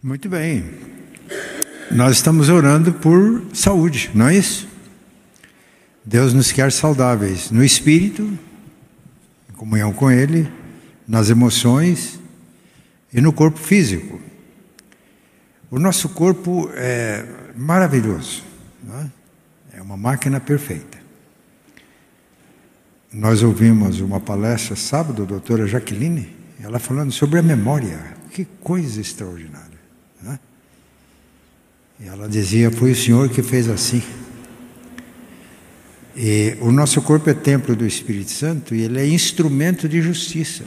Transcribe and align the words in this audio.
Muito 0.00 0.28
bem. 0.28 0.64
Nós 1.90 2.18
estamos 2.18 2.48
orando 2.48 2.92
por 2.92 3.44
saúde, 3.52 4.12
não 4.14 4.28
é 4.28 4.36
isso? 4.36 4.68
Deus 6.04 6.32
nos 6.32 6.52
quer 6.52 6.70
saudáveis 6.70 7.50
no 7.50 7.64
espírito, 7.64 8.22
em 9.50 9.52
comunhão 9.54 9.92
com 9.92 10.08
Ele, 10.08 10.48
nas 11.06 11.30
emoções 11.30 12.20
e 13.12 13.20
no 13.20 13.32
corpo 13.32 13.58
físico. 13.58 14.20
O 15.68 15.80
nosso 15.80 16.10
corpo 16.10 16.70
é 16.74 17.26
maravilhoso, 17.56 18.44
é? 19.72 19.78
é 19.78 19.82
uma 19.82 19.96
máquina 19.96 20.38
perfeita. 20.38 20.96
Nós 23.12 23.42
ouvimos 23.42 23.98
uma 23.98 24.20
palestra 24.20 24.76
sábado, 24.76 25.26
doutora 25.26 25.66
Jaqueline, 25.66 26.36
ela 26.62 26.78
falando 26.78 27.10
sobre 27.10 27.40
a 27.40 27.42
memória. 27.42 28.16
Que 28.30 28.44
coisa 28.44 29.00
extraordinária. 29.00 29.67
Né? 30.22 30.38
E 32.00 32.06
ela 32.08 32.28
dizia: 32.28 32.70
Foi 32.70 32.92
o 32.92 32.96
Senhor 32.96 33.28
que 33.28 33.42
fez 33.42 33.68
assim. 33.68 34.02
E 36.16 36.56
o 36.60 36.72
nosso 36.72 37.00
corpo 37.00 37.30
é 37.30 37.34
templo 37.34 37.76
do 37.76 37.86
Espírito 37.86 38.32
Santo 38.32 38.74
e 38.74 38.82
ele 38.82 38.98
é 38.98 39.06
instrumento 39.06 39.88
de 39.88 40.02
justiça. 40.02 40.64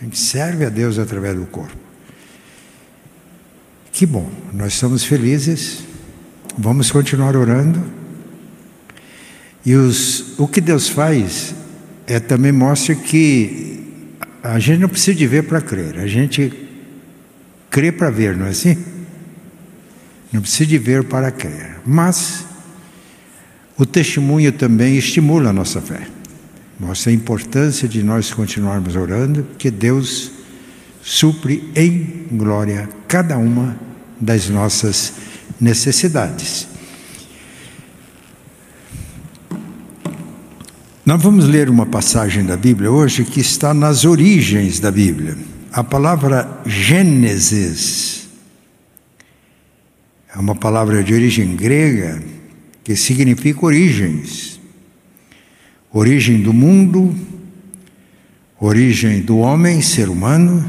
A 0.00 0.04
gente 0.04 0.16
serve 0.16 0.64
a 0.64 0.68
Deus 0.68 0.96
através 0.96 1.36
do 1.36 1.44
corpo. 1.46 1.76
Que 3.90 4.06
bom, 4.06 4.30
nós 4.52 4.74
estamos 4.74 5.02
felizes, 5.02 5.80
vamos 6.56 6.92
continuar 6.92 7.34
orando. 7.34 7.82
E 9.66 9.74
os, 9.74 10.38
o 10.38 10.46
que 10.46 10.60
Deus 10.60 10.88
faz 10.88 11.52
é 12.06 12.20
também 12.20 12.52
mostra 12.52 12.94
que 12.94 13.84
a 14.40 14.60
gente 14.60 14.78
não 14.78 14.88
precisa 14.88 15.16
de 15.16 15.26
ver 15.26 15.48
para 15.48 15.60
crer, 15.60 15.98
a 15.98 16.06
gente 16.06 16.67
crê 17.70 17.92
para 17.92 18.10
ver, 18.10 18.36
não 18.36 18.46
é 18.46 18.50
assim? 18.50 18.76
Não 20.32 20.40
precisa 20.40 20.66
de 20.66 20.78
ver 20.78 21.04
para 21.04 21.30
crer. 21.30 21.78
Mas 21.86 22.44
o 23.76 23.86
testemunho 23.86 24.52
também 24.52 24.96
estimula 24.96 25.50
a 25.50 25.52
nossa 25.52 25.80
fé. 25.80 26.06
Mostra 26.78 27.10
a 27.10 27.14
importância 27.14 27.88
de 27.88 28.02
nós 28.02 28.32
continuarmos 28.32 28.94
orando, 28.94 29.42
porque 29.42 29.70
Deus 29.70 30.32
supre 31.02 31.70
em 31.74 32.26
glória 32.32 32.88
cada 33.06 33.38
uma 33.38 33.78
das 34.20 34.48
nossas 34.48 35.12
necessidades. 35.60 36.68
Nós 41.04 41.22
vamos 41.22 41.46
ler 41.46 41.70
uma 41.70 41.86
passagem 41.86 42.44
da 42.44 42.56
Bíblia 42.56 42.90
hoje 42.90 43.24
que 43.24 43.40
está 43.40 43.72
nas 43.72 44.04
origens 44.04 44.78
da 44.78 44.90
Bíblia. 44.90 45.38
A 45.70 45.84
palavra 45.84 46.62
Gênesis 46.64 48.26
é 50.34 50.38
uma 50.38 50.54
palavra 50.54 51.02
de 51.02 51.12
origem 51.12 51.54
grega 51.54 52.22
que 52.82 52.96
significa 52.96 53.66
origens. 53.66 54.58
Origem 55.92 56.40
do 56.40 56.54
mundo, 56.54 57.14
origem 58.58 59.20
do 59.20 59.38
homem, 59.38 59.82
ser 59.82 60.08
humano, 60.08 60.64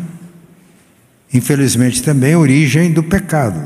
infelizmente 1.34 2.04
também 2.04 2.36
origem 2.36 2.92
do 2.92 3.02
pecado 3.02 3.66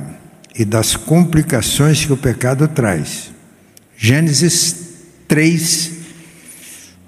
e 0.55 0.63
das 0.63 0.95
complicações 0.95 2.05
que 2.05 2.13
o 2.13 2.17
pecado 2.17 2.67
traz. 2.67 3.31
Gênesis 3.97 4.75
3, 5.27 5.91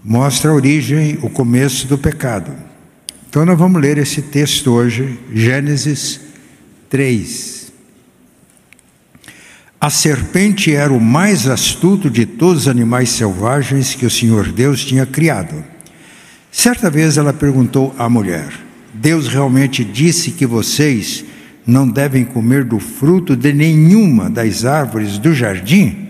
mostra 0.04 0.50
a 0.50 0.54
origem, 0.54 1.20
o 1.22 1.30
começo 1.30 1.86
do 1.86 1.98
pecado. 1.98 2.75
Então 3.36 3.44
nós 3.44 3.60
vamos 3.60 3.82
ler 3.82 3.98
esse 3.98 4.22
texto 4.22 4.72
hoje, 4.72 5.20
Gênesis 5.34 6.22
3. 6.90 7.70
A 9.78 9.90
serpente 9.90 10.74
era 10.74 10.94
o 10.94 11.02
mais 11.02 11.46
astuto 11.46 12.10
de 12.10 12.26
todos 12.26 12.62
os 12.62 12.68
animais 12.70 13.10
selvagens 13.10 13.94
que 13.94 14.06
o 14.06 14.10
Senhor 14.10 14.54
Deus 14.54 14.86
tinha 14.86 15.06
criado. 15.06 15.62
Certa 16.50 16.90
vez 16.90 17.18
ela 17.18 17.34
perguntou 17.34 17.94
à 18.00 18.08
mulher: 18.08 18.54
Deus 18.94 19.28
realmente 19.28 19.84
disse 19.84 20.32
que 20.32 20.46
vocês 20.46 21.26
não 21.68 21.90
devem 21.90 22.24
comer 22.24 22.64
do 22.64 22.80
fruto 22.80 23.36
de 23.36 23.52
nenhuma 23.52 24.30
das 24.30 24.64
árvores 24.64 25.18
do 25.18 25.36
jardim? 25.36 26.08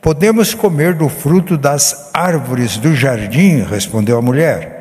Podemos 0.00 0.54
comer 0.54 0.94
do 0.94 1.10
fruto 1.10 1.58
das 1.58 2.08
árvores 2.14 2.78
do 2.78 2.96
jardim, 2.96 3.62
respondeu 3.62 4.16
a 4.16 4.22
mulher. 4.22 4.75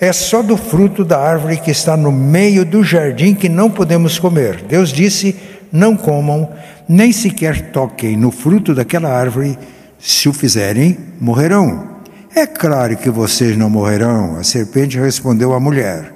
É 0.00 0.14
só 0.14 0.40
do 0.40 0.56
fruto 0.56 1.04
da 1.04 1.20
árvore 1.20 1.58
que 1.58 1.70
está 1.70 1.94
no 1.94 2.10
meio 2.10 2.64
do 2.64 2.82
jardim 2.82 3.34
que 3.34 3.50
não 3.50 3.70
podemos 3.70 4.18
comer. 4.18 4.62
Deus 4.62 4.88
disse: 4.88 5.36
Não 5.70 5.94
comam, 5.94 6.48
nem 6.88 7.12
sequer 7.12 7.70
toquem 7.70 8.16
no 8.16 8.30
fruto 8.30 8.74
daquela 8.74 9.10
árvore. 9.10 9.58
Se 9.98 10.26
o 10.26 10.32
fizerem, 10.32 10.96
morrerão. 11.20 11.98
É 12.34 12.46
claro 12.46 12.96
que 12.96 13.10
vocês 13.10 13.58
não 13.58 13.68
morrerão, 13.68 14.38
a 14.38 14.42
serpente 14.42 14.98
respondeu 14.98 15.52
à 15.52 15.60
mulher. 15.60 16.14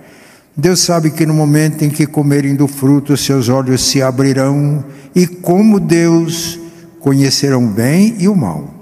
Deus 0.57 0.81
sabe 0.81 1.11
que 1.11 1.27
no 1.27 1.35
momento 1.35 1.85
em 1.85 1.91
que 1.91 2.07
comerem 2.07 2.55
do 2.55 2.67
fruto, 2.67 3.17
seus 3.19 3.51
olhos 3.51 3.85
se 3.85 4.01
abrirão, 4.01 4.83
e 5.15 5.27
como 5.27 5.79
Deus 5.79 6.59
conhecerão 7.01 7.65
o 7.65 7.69
bem 7.69 8.15
e 8.19 8.29
o 8.29 8.37
mal. 8.37 8.73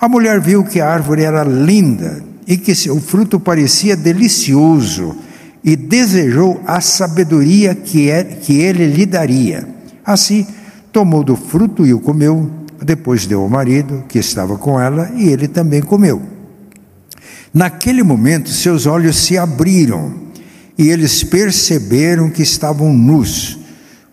A 0.00 0.08
mulher 0.08 0.40
viu 0.40 0.64
que 0.64 0.80
a 0.80 0.88
árvore 0.88 1.22
era 1.22 1.44
linda 1.44 2.33
e 2.46 2.56
que 2.56 2.74
seu 2.74 3.00
fruto 3.00 3.40
parecia 3.40 3.96
delicioso 3.96 5.16
e 5.64 5.74
desejou 5.74 6.60
a 6.66 6.80
sabedoria 6.80 7.74
que, 7.74 8.10
é, 8.10 8.22
que 8.22 8.58
ele 8.58 8.86
lhe 8.86 9.06
daria. 9.06 9.66
Assim, 10.04 10.46
tomou 10.92 11.24
do 11.24 11.36
fruto 11.36 11.86
e 11.86 11.94
o 11.94 12.00
comeu, 12.00 12.50
depois 12.82 13.26
deu 13.26 13.40
ao 13.40 13.48
marido 13.48 14.04
que 14.08 14.18
estava 14.18 14.58
com 14.58 14.78
ela 14.78 15.10
e 15.16 15.28
ele 15.28 15.48
também 15.48 15.80
comeu. 15.80 16.22
Naquele 17.52 18.02
momento, 18.02 18.50
seus 18.50 18.84
olhos 18.84 19.16
se 19.16 19.38
abriram 19.38 20.12
e 20.76 20.90
eles 20.90 21.22
perceberam 21.24 22.28
que 22.28 22.42
estavam 22.42 22.92
nus. 22.92 23.58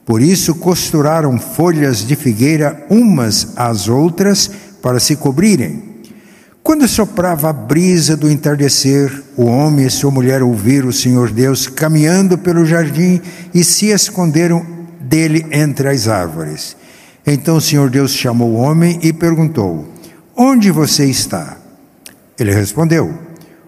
Por 0.06 0.22
isso 0.22 0.56
costuraram 0.56 1.38
folhas 1.40 2.06
de 2.06 2.16
figueira 2.16 2.86
umas 2.90 3.54
às 3.56 3.90
outras 3.90 4.50
para 4.82 5.00
se 5.00 5.16
cobrirem. 5.16 5.91
Quando 6.64 6.88
soprava 6.88 7.50
a 7.50 7.54
brisa 7.54 8.16
do 8.16 8.30
entardecer, 8.30 9.12
o 9.36 9.46
homem 9.46 9.88
e 9.88 9.90
sua 9.90 10.12
mulher 10.12 10.44
ouviram 10.44 10.90
o 10.90 10.94
Senhor 10.94 11.32
Deus 11.32 11.68
caminhando 11.68 12.38
pelo 12.38 12.66
jardim 12.66 13.20
e 13.54 13.64
se 13.64 13.88
esconderam 13.88 14.66
dele 15.00 15.46
entre 15.52 15.90
as 15.90 16.08
árvores. 16.08 16.78
Então 17.26 17.58
o 17.58 17.62
Senhor 17.62 17.90
Deus 17.90 18.14
chamou 18.14 18.52
o 18.52 18.58
homem 18.58 19.00
e 19.02 19.12
perguntou: 19.12 19.88
Onde 20.36 20.70
você 20.70 21.06
está? 21.06 21.58
Ele 22.40 22.54
respondeu: 22.54 23.12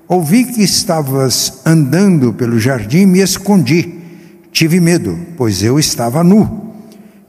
Ouvi 0.07 0.45
que 0.45 0.61
estavas 0.61 1.61
andando 1.65 2.31
pelo 2.31 2.59
jardim 2.59 2.99
e 2.99 3.05
me 3.07 3.19
escondi. 3.19 4.01
Tive 4.51 4.79
medo, 4.79 5.17
pois 5.35 5.63
eu 5.63 5.79
estava 5.79 6.23
nu. 6.23 6.75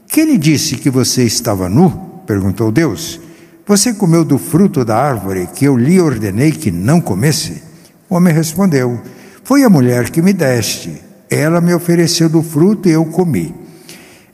Quem 0.07 0.25
lhe 0.25 0.37
disse 0.37 0.75
que 0.75 0.91
você 0.91 1.23
estava 1.23 1.67
nu? 1.67 2.21
perguntou 2.27 2.71
Deus. 2.71 3.24
Você 3.67 3.95
comeu 3.95 4.23
do 4.23 4.37
fruto 4.37 4.85
da 4.85 4.95
árvore 4.95 5.49
que 5.55 5.65
eu 5.65 5.75
lhe 5.75 5.99
ordenei 5.99 6.51
que 6.51 6.69
não 6.69 7.01
comesse? 7.01 7.63
O 8.07 8.13
homem 8.13 8.31
respondeu: 8.31 9.01
Foi 9.43 9.63
a 9.63 9.69
mulher 9.69 10.11
que 10.11 10.21
me 10.21 10.33
deste. 10.33 11.01
Ela 11.31 11.59
me 11.59 11.73
ofereceu 11.73 12.29
do 12.29 12.43
fruto 12.43 12.87
e 12.87 12.91
eu 12.91 13.03
comi. 13.05 13.55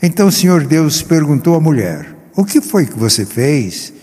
Então 0.03 0.27
o 0.27 0.31
Senhor 0.31 0.65
Deus 0.65 1.01
perguntou 1.01 1.55
à 1.55 1.61
mulher: 1.61 2.13
O 2.35 2.43
que 2.43 2.59
foi 2.59 2.85
que 2.85 2.99
você 2.99 3.25
fez? 3.25 3.93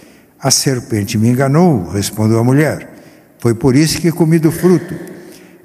A 0.41 0.51
serpente 0.51 1.19
me 1.19 1.29
enganou, 1.29 1.87
respondeu 1.91 2.39
a 2.39 2.45
mulher. 2.45 2.89
Foi 3.39 3.55
por 3.55 3.77
isso 3.77 4.01
que 4.01 4.11
comi 4.11 4.39
do 4.39 4.51
fruto. 4.51 4.95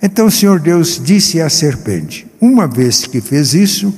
Então 0.01 0.25
o 0.25 0.31
Senhor 0.31 0.59
Deus 0.59 0.99
disse 1.01 1.39
à 1.39 1.49
serpente: 1.49 2.27
Uma 2.41 2.67
vez 2.67 3.05
que 3.05 3.21
fez 3.21 3.53
isso, 3.53 3.93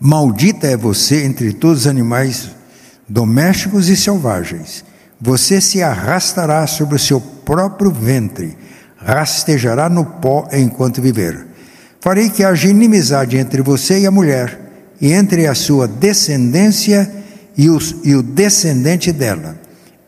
maldita 0.00 0.66
é 0.66 0.76
você 0.76 1.22
entre 1.22 1.52
todos 1.52 1.82
os 1.82 1.86
animais 1.86 2.50
domésticos 3.12 3.90
e 3.90 3.96
selvagens. 3.96 4.82
Você 5.20 5.60
se 5.60 5.82
arrastará 5.82 6.66
sobre 6.66 6.96
o 6.96 6.98
seu 6.98 7.20
próprio 7.20 7.90
ventre, 7.90 8.56
rastejará 8.96 9.88
no 9.88 10.04
pó 10.04 10.48
enquanto 10.50 11.02
viver. 11.02 11.46
Farei 12.00 12.30
que 12.30 12.42
haja 12.42 12.68
inimizade 12.68 13.36
entre 13.36 13.60
você 13.60 14.00
e 14.00 14.06
a 14.06 14.10
mulher, 14.10 14.58
e 15.00 15.12
entre 15.12 15.46
a 15.46 15.54
sua 15.54 15.86
descendência 15.86 17.08
e, 17.56 17.68
os, 17.68 17.96
e 18.02 18.14
o 18.14 18.22
descendente 18.22 19.12
dela. 19.12 19.56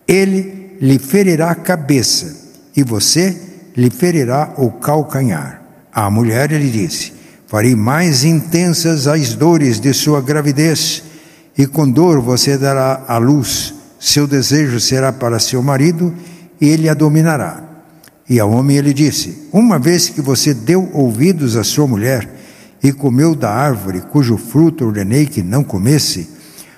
Ele 0.08 0.76
lhe 0.80 0.98
ferirá 0.98 1.50
a 1.50 1.54
cabeça, 1.54 2.34
e 2.74 2.82
você 2.82 3.36
lhe 3.76 3.90
ferirá 3.90 4.54
o 4.56 4.70
calcanhar. 4.70 5.62
À 5.92 6.10
mulher 6.10 6.50
ele 6.50 6.70
disse: 6.70 7.12
Farei 7.46 7.76
mais 7.76 8.24
intensas 8.24 9.06
as 9.06 9.34
dores 9.34 9.78
de 9.78 9.92
sua 9.92 10.20
gravidez, 10.20 11.03
e 11.56 11.66
com 11.66 11.88
dor 11.88 12.20
você 12.20 12.58
dará 12.58 13.04
à 13.06 13.18
luz. 13.18 13.74
Seu 13.98 14.26
desejo 14.26 14.80
será 14.80 15.12
para 15.12 15.38
seu 15.38 15.62
marido, 15.62 16.12
e 16.60 16.68
ele 16.68 16.88
a 16.88 16.94
dominará. 16.94 17.62
E 18.28 18.40
ao 18.40 18.50
homem 18.50 18.76
ele 18.76 18.92
disse: 18.92 19.48
Uma 19.52 19.78
vez 19.78 20.08
que 20.08 20.20
você 20.20 20.52
deu 20.52 20.90
ouvidos 20.92 21.56
à 21.56 21.64
sua 21.64 21.86
mulher, 21.86 22.28
e 22.82 22.92
comeu 22.92 23.34
da 23.34 23.50
árvore 23.50 24.02
cujo 24.02 24.36
fruto 24.36 24.84
ordenei 24.84 25.24
que 25.26 25.42
não 25.42 25.64
comesse, 25.64 26.28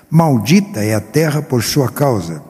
maldita 0.09 0.81
é 0.81 0.95
a 0.95 1.01
terra 1.01 1.41
por 1.41 1.61
sua 1.61 1.89
causa, 1.89 2.41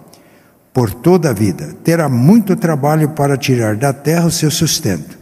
por 0.72 0.94
toda 0.94 1.32
a 1.32 1.34
vida. 1.34 1.76
Terá 1.84 2.08
muito 2.08 2.56
trabalho 2.56 3.10
para 3.10 3.36
tirar 3.36 3.76
da 3.76 3.92
terra 3.92 4.28
o 4.28 4.32
seu 4.32 4.52
sustento. 4.52 5.18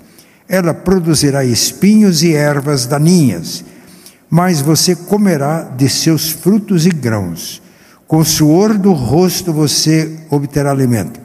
Ela 0.50 0.74
produzirá 0.74 1.46
espinhos 1.46 2.24
e 2.24 2.34
ervas 2.34 2.86
daninhas, 2.86 3.64
mas 4.30 4.62
você 4.62 4.96
comerá 4.96 5.64
de 5.64 5.90
seus 5.90 6.32
frutos 6.32 6.86
e 6.86 6.90
grãos. 6.90 7.62
Com 8.08 8.18
o 8.18 8.26
suor 8.26 8.78
do 8.78 8.94
rosto 8.94 9.52
você 9.52 10.20
obterá 10.30 10.72
alimento, 10.72 11.20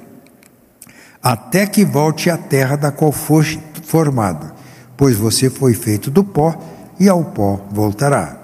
até 1.23 1.67
que 1.67 1.85
volte 1.85 2.31
à 2.31 2.39
terra 2.39 2.77
da 2.77 2.91
qual 2.91 3.13
foste 3.13 3.61
formado, 3.85 4.51
pois 4.97 5.17
você 5.17 5.51
foi 5.51 5.75
feito 5.75 6.11
do 6.11 6.25
pó 6.25 6.59
e 6.99 7.09
ao 7.09 7.25
pó 7.25 7.67
voltará. 7.71 8.37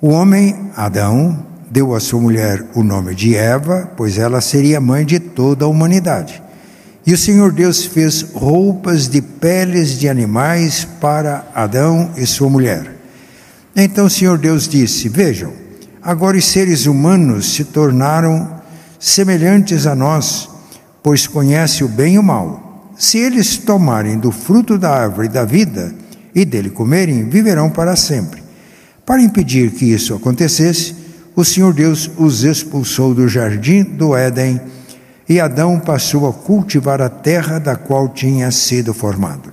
O 0.00 0.10
homem, 0.10 0.70
Adão, 0.76 1.44
deu 1.70 1.94
à 1.94 2.00
sua 2.00 2.20
mulher 2.20 2.64
o 2.74 2.84
nome 2.84 3.14
de 3.14 3.34
Eva, 3.34 3.90
pois 3.96 4.18
ela 4.18 4.40
seria 4.40 4.80
mãe 4.80 5.04
de 5.04 5.18
toda 5.18 5.64
a 5.64 5.68
humanidade. 5.68 6.42
E 7.04 7.12
o 7.12 7.18
Senhor 7.18 7.50
Deus 7.52 7.84
fez 7.84 8.22
roupas 8.34 9.08
de 9.08 9.20
peles 9.20 9.98
de 9.98 10.08
animais 10.08 10.86
para 11.00 11.46
Adão 11.54 12.10
e 12.16 12.26
sua 12.26 12.48
mulher. 12.48 12.97
Então 13.74 14.06
o 14.06 14.10
Senhor 14.10 14.38
Deus 14.38 14.68
disse: 14.68 15.08
Vejam, 15.08 15.52
agora 16.02 16.36
os 16.36 16.46
seres 16.46 16.86
humanos 16.86 17.54
se 17.54 17.64
tornaram 17.64 18.60
semelhantes 18.98 19.86
a 19.86 19.94
nós, 19.94 20.48
pois 21.02 21.26
conhecem 21.26 21.86
o 21.86 21.88
bem 21.88 22.14
e 22.14 22.18
o 22.18 22.22
mal. 22.22 22.92
Se 22.98 23.18
eles 23.18 23.56
tomarem 23.56 24.18
do 24.18 24.32
fruto 24.32 24.76
da 24.76 24.90
árvore 24.90 25.28
da 25.28 25.44
vida, 25.44 25.94
e 26.34 26.44
dele 26.44 26.70
comerem, 26.70 27.28
viverão 27.28 27.70
para 27.70 27.96
sempre. 27.96 28.42
Para 29.04 29.22
impedir 29.22 29.70
que 29.70 29.86
isso 29.86 30.14
acontecesse, 30.14 30.94
o 31.34 31.44
Senhor 31.44 31.72
Deus 31.72 32.10
os 32.16 32.44
expulsou 32.44 33.14
do 33.14 33.28
jardim 33.28 33.82
do 33.82 34.16
Éden 34.16 34.60
e 35.28 35.40
Adão 35.40 35.78
passou 35.78 36.28
a 36.28 36.32
cultivar 36.32 37.02
a 37.02 37.08
terra 37.08 37.58
da 37.58 37.76
qual 37.76 38.08
tinha 38.08 38.50
sido 38.50 38.94
formado. 38.94 39.52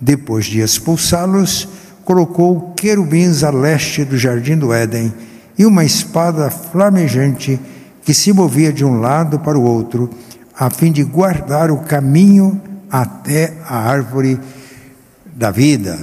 Depois 0.00 0.46
de 0.46 0.60
expulsá-los, 0.60 1.68
colocou 2.04 2.72
querubins 2.76 3.42
a 3.42 3.50
leste 3.50 4.04
do 4.04 4.16
jardim 4.16 4.56
do 4.56 4.72
Éden 4.72 5.12
e 5.58 5.64
uma 5.64 5.84
espada 5.84 6.50
flamejante 6.50 7.58
que 8.04 8.12
se 8.12 8.32
movia 8.32 8.72
de 8.72 8.84
um 8.84 9.00
lado 9.00 9.38
para 9.40 9.58
o 9.58 9.62
outro, 9.62 10.10
a 10.56 10.68
fim 10.68 10.92
de 10.92 11.02
guardar 11.02 11.70
o 11.70 11.78
caminho 11.78 12.60
até 12.90 13.54
a 13.66 13.76
árvore 13.76 14.38
da 15.34 15.50
vida. 15.50 15.98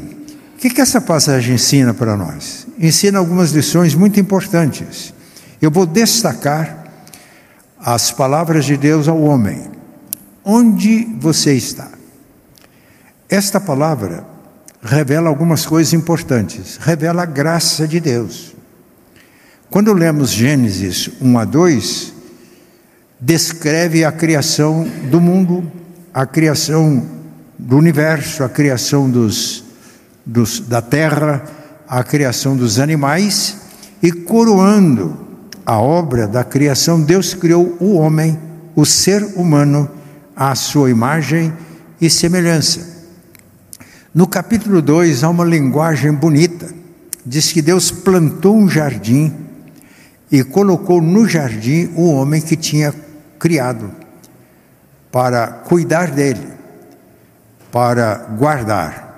O 0.55 0.57
que, 0.57 0.69
que 0.69 0.81
essa 0.81 0.99
passagem 0.99 1.55
ensina 1.55 1.93
para 1.93 2.17
nós? 2.17 2.67
Ensina 2.79 3.19
algumas 3.19 3.51
lições 3.51 3.95
muito 3.95 4.19
importantes. 4.19 5.13
Eu 5.61 5.69
vou 5.71 5.85
destacar 5.85 6.85
as 7.79 8.11
palavras 8.11 8.65
de 8.65 8.77
Deus 8.77 9.07
ao 9.07 9.21
homem. 9.21 9.69
Onde 10.43 11.07
você 11.19 11.53
está? 11.53 11.89
Esta 13.29 13.59
palavra 13.59 14.30
revela 14.81 15.29
algumas 15.29 15.65
coisas 15.65 15.93
importantes. 15.93 16.77
Revela 16.81 17.23
a 17.23 17.25
graça 17.25 17.87
de 17.87 17.99
Deus. 17.99 18.55
Quando 19.69 19.93
lemos 19.93 20.31
Gênesis 20.31 21.09
1 21.21 21.39
a 21.39 21.45
2, 21.45 22.13
descreve 23.19 24.03
a 24.03 24.11
criação 24.11 24.85
do 25.09 25.21
mundo, 25.21 25.71
a 26.13 26.25
criação 26.25 27.05
do 27.57 27.77
universo, 27.77 28.43
a 28.43 28.49
criação 28.49 29.09
dos, 29.09 29.63
dos, 30.25 30.59
da 30.59 30.81
terra, 30.81 31.43
a 31.87 32.03
criação 32.03 32.57
dos 32.57 32.79
animais, 32.79 33.57
e 34.01 34.11
coroando 34.11 35.17
a 35.65 35.79
obra 35.79 36.27
da 36.27 36.43
criação, 36.43 36.99
Deus 36.99 37.33
criou 37.33 37.77
o 37.79 37.93
homem, 37.93 38.37
o 38.75 38.85
ser 38.85 39.23
humano, 39.35 39.89
à 40.35 40.55
sua 40.55 40.89
imagem 40.89 41.53
e 41.99 42.09
semelhança. 42.09 42.90
No 44.13 44.27
capítulo 44.27 44.81
2 44.81 45.23
há 45.23 45.29
uma 45.29 45.45
linguagem 45.45 46.11
bonita. 46.11 46.69
Diz 47.25 47.51
que 47.51 47.61
Deus 47.61 47.91
plantou 47.91 48.57
um 48.57 48.67
jardim 48.67 49.33
e 50.29 50.43
colocou 50.43 51.01
no 51.01 51.27
jardim 51.27 51.89
o 51.95 52.11
homem 52.11 52.41
que 52.41 52.57
tinha 52.57 52.93
criado 53.39 53.91
para 55.11 55.47
cuidar 55.47 56.11
dele 56.11 56.47
para 57.71 58.15
guardar. 58.37 59.09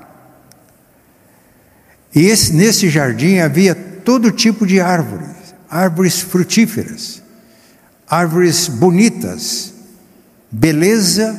E 2.14 2.28
esse, 2.28 2.54
nesse 2.54 2.88
jardim 2.88 3.40
havia 3.40 3.74
todo 3.74 4.32
tipo 4.32 4.68
de 4.68 4.80
árvores, 4.80 5.56
árvores 5.68 6.22
frutíferas, 6.22 7.24
árvores 8.08 8.68
bonitas, 8.68 9.74
beleza 10.52 11.36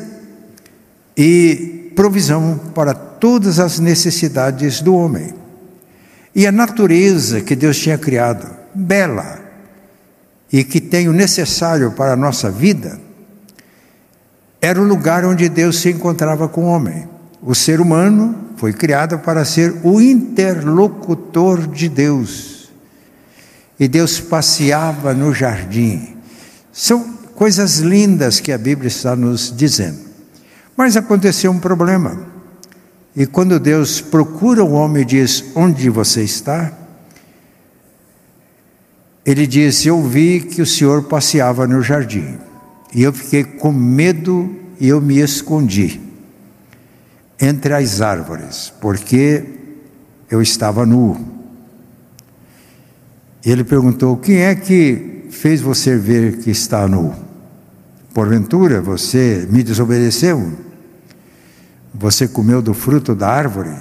e 1.16 1.83
provisão 1.94 2.60
para 2.74 2.94
todas 2.94 3.58
as 3.58 3.78
necessidades 3.78 4.80
do 4.80 4.94
homem. 4.94 5.34
E 6.34 6.46
a 6.46 6.52
natureza 6.52 7.40
que 7.40 7.54
Deus 7.54 7.78
tinha 7.78 7.96
criado, 7.96 8.48
bela, 8.74 9.40
e 10.52 10.62
que 10.62 10.80
tem 10.80 11.08
o 11.08 11.12
necessário 11.12 11.92
para 11.92 12.12
a 12.12 12.16
nossa 12.16 12.50
vida, 12.50 13.00
era 14.60 14.80
o 14.80 14.84
lugar 14.84 15.24
onde 15.24 15.48
Deus 15.48 15.78
se 15.78 15.90
encontrava 15.90 16.48
com 16.48 16.64
o 16.64 16.68
homem. 16.68 17.08
O 17.42 17.54
ser 17.54 17.80
humano 17.80 18.34
foi 18.56 18.72
criado 18.72 19.18
para 19.18 19.44
ser 19.44 19.74
o 19.82 20.00
interlocutor 20.00 21.66
de 21.66 21.88
Deus. 21.88 22.70
E 23.78 23.86
Deus 23.86 24.20
passeava 24.20 25.12
no 25.12 25.34
jardim. 25.34 26.16
São 26.72 27.14
coisas 27.34 27.78
lindas 27.78 28.40
que 28.40 28.52
a 28.52 28.58
Bíblia 28.58 28.88
está 28.88 29.14
nos 29.14 29.52
dizendo. 29.54 30.13
Mas 30.76 30.96
aconteceu 30.96 31.50
um 31.50 31.58
problema. 31.58 32.18
E 33.16 33.26
quando 33.26 33.60
Deus 33.60 34.00
procura 34.00 34.64
o 34.64 34.72
homem 34.72 35.02
e 35.02 35.06
diz: 35.06 35.44
Onde 35.54 35.88
você 35.88 36.22
está? 36.22 36.72
Ele 39.24 39.46
diz: 39.46 39.86
Eu 39.86 40.02
vi 40.02 40.40
que 40.40 40.60
o 40.60 40.66
Senhor 40.66 41.04
passeava 41.04 41.66
no 41.66 41.80
jardim. 41.80 42.38
E 42.92 43.02
eu 43.02 43.12
fiquei 43.12 43.44
com 43.44 43.72
medo 43.72 44.54
e 44.80 44.88
eu 44.88 45.00
me 45.00 45.18
escondi 45.18 46.00
entre 47.40 47.74
as 47.74 48.00
árvores, 48.00 48.72
porque 48.80 49.44
eu 50.30 50.42
estava 50.42 50.84
nu. 50.84 51.16
Ele 53.44 53.62
perguntou: 53.62 54.16
Quem 54.16 54.38
é 54.38 54.54
que 54.54 55.26
fez 55.30 55.60
você 55.60 55.96
ver 55.96 56.38
que 56.38 56.50
está 56.50 56.88
nu? 56.88 57.14
Porventura 58.12 58.80
você 58.80 59.46
me 59.50 59.62
desobedeceu? 59.62 60.63
Você 61.94 62.26
comeu 62.26 62.60
do 62.60 62.74
fruto 62.74 63.14
da 63.14 63.28
árvore? 63.28 63.74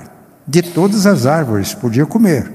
De 0.48 0.62
todas 0.62 1.06
as 1.08 1.26
árvores 1.26 1.74
podia 1.74 2.06
comer. 2.06 2.52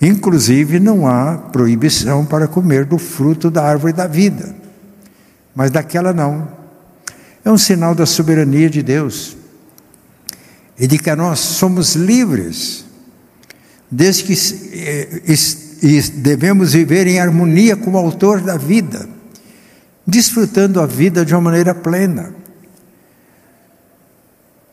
Inclusive, 0.00 0.78
não 0.78 1.06
há 1.06 1.36
proibição 1.36 2.24
para 2.24 2.46
comer 2.46 2.84
do 2.84 2.96
fruto 2.96 3.50
da 3.50 3.64
árvore 3.64 3.92
da 3.92 4.06
vida 4.06 4.60
mas 5.54 5.70
daquela 5.70 6.12
não. 6.12 6.48
É 7.44 7.50
um 7.50 7.58
sinal 7.58 7.94
da 7.94 8.06
soberania 8.06 8.68
de 8.68 8.82
Deus 8.82 9.36
e 10.78 10.86
de 10.86 10.98
que 10.98 11.14
nós 11.14 11.38
somos 11.38 11.94
livres, 11.94 12.84
desde 13.90 14.24
que 14.24 14.34
e 15.82 16.02
devemos 16.12 16.74
viver 16.74 17.06
em 17.06 17.20
harmonia 17.20 17.74
com 17.74 17.92
o 17.92 17.96
Autor 17.96 18.42
da 18.42 18.56
vida, 18.56 19.08
desfrutando 20.06 20.80
a 20.80 20.86
vida 20.86 21.24
de 21.24 21.34
uma 21.34 21.40
maneira 21.40 21.74
plena. 21.74 22.34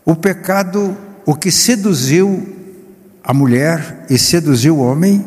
O 0.07 0.15
pecado, 0.15 0.97
o 1.25 1.35
que 1.35 1.51
seduziu 1.51 2.55
a 3.23 3.31
mulher 3.33 4.05
e 4.09 4.17
seduziu 4.17 4.77
o 4.77 4.81
homem, 4.81 5.23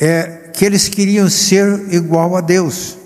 é 0.00 0.50
que 0.52 0.64
eles 0.64 0.88
queriam 0.88 1.28
ser 1.28 1.92
igual 1.92 2.36
a 2.36 2.40
Deus 2.40 2.96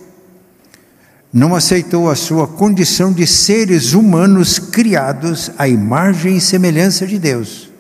não 1.33 1.55
aceitou 1.55 2.11
a 2.11 2.15
sua 2.15 2.47
condição 2.47 3.13
de 3.13 3.27
seres 3.27 3.93
humanos 3.93 4.59
criados 4.59 5.51
à 5.59 5.69
imagem 5.69 6.39
e 6.39 6.41
semelhança 6.41 7.07
de 7.07 7.19
Deus. 7.19 7.71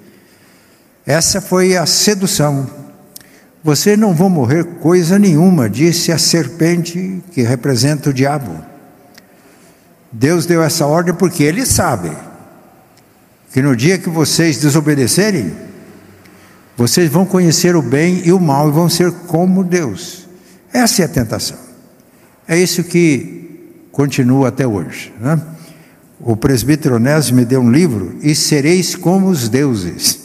Essa 1.07 1.41
foi 1.41 1.77
a 1.77 1.87
sedução. 1.87 2.69
Você 3.65 3.97
não 3.97 4.15
vai 4.15 4.29
morrer 4.29 4.65
coisa 4.81 5.19
nenhuma, 5.19 5.69
disse 5.69 6.13
a 6.13 6.19
serpente 6.19 7.23
que 7.33 7.43
representa 7.43 8.11
o 8.11 8.15
diabo. 8.15 8.63
Deus 10.13 10.45
deu 10.45 10.63
essa 10.63 10.87
ordem 10.87 11.15
porque 11.15 11.43
Ele 11.43 11.65
sabe 11.65 12.11
que 13.53 13.63
no 13.63 13.75
dia 13.75 13.99
que 13.99 14.09
vocês 14.09 14.59
desobedecerem, 14.59 15.53
vocês 16.77 17.11
vão 17.11 17.27
conhecer 17.27 17.75
o 17.75 17.83
bem 17.83 18.23
e 18.25 18.33
o 18.33 18.39
mal 18.39 18.69
e 18.69 18.73
vão 18.73 18.89
ser 18.89 19.11
como 19.11 19.65
Deus. 19.65 20.29
Essa 20.73 21.03
é 21.03 21.05
a 21.05 21.09
tentação. 21.09 21.59
É 22.47 22.57
isso 22.57 22.85
que 22.85 23.75
continua 23.91 24.49
até 24.49 24.67
hoje. 24.67 25.13
Né? 25.19 25.41
O 26.21 26.37
presbítero 26.37 26.97
Onésio 26.97 27.35
me 27.35 27.45
deu 27.45 27.61
um 27.61 27.71
livro, 27.71 28.17
E 28.23 28.35
Sereis 28.35 28.95
como 28.95 29.29
os 29.29 29.49
Deuses. 29.49 30.19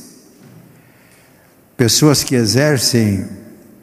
pessoas 1.76 2.24
que 2.24 2.36
exercem 2.36 3.26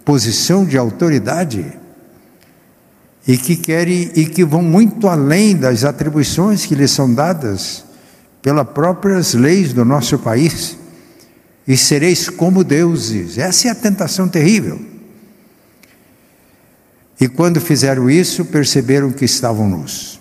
posição 0.05 0.65
de 0.65 0.79
autoridade 0.79 1.67
e 3.27 3.37
que 3.37 3.57
querem 3.57 4.11
e 4.15 4.27
que 4.27 4.45
vão 4.45 4.63
muito 4.63 5.09
além 5.09 5.57
das 5.57 5.85
atribuições 5.85 6.65
que 6.65 6.75
lhes 6.75 6.91
são 6.91 7.13
dadas 7.13 7.85
pelas 8.43 8.69
próprias 8.69 9.35
leis 9.35 9.73
do 9.73 9.85
nosso 9.85 10.19
país. 10.19 10.77
E 11.67 11.77
sereis 11.77 12.29
como 12.29 12.65
deuses. 12.65 13.39
Essa 13.39 13.69
é 13.69 13.71
a 13.71 13.75
tentação 13.75 14.29
terrível. 14.29 14.81
E 17.21 17.29
quando 17.29 17.61
fizeram 17.61 18.09
isso, 18.09 18.47
perceberam 18.47 19.13
que 19.13 19.25
estavam 19.25 19.69
nus. 19.69 20.19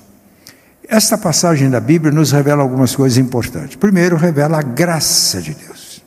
Esta 0.87 1.17
passagem 1.17 1.69
da 1.69 1.79
Bíblia 1.79 2.11
nos 2.11 2.31
revela 2.31 2.61
algumas 2.61 2.95
coisas 2.95 3.17
importantes. 3.17 3.75
Primeiro, 3.75 4.17
revela 4.17 4.59
a 4.59 4.61
graça 4.61 5.41
de 5.41 5.53
Deus. 5.53 6.03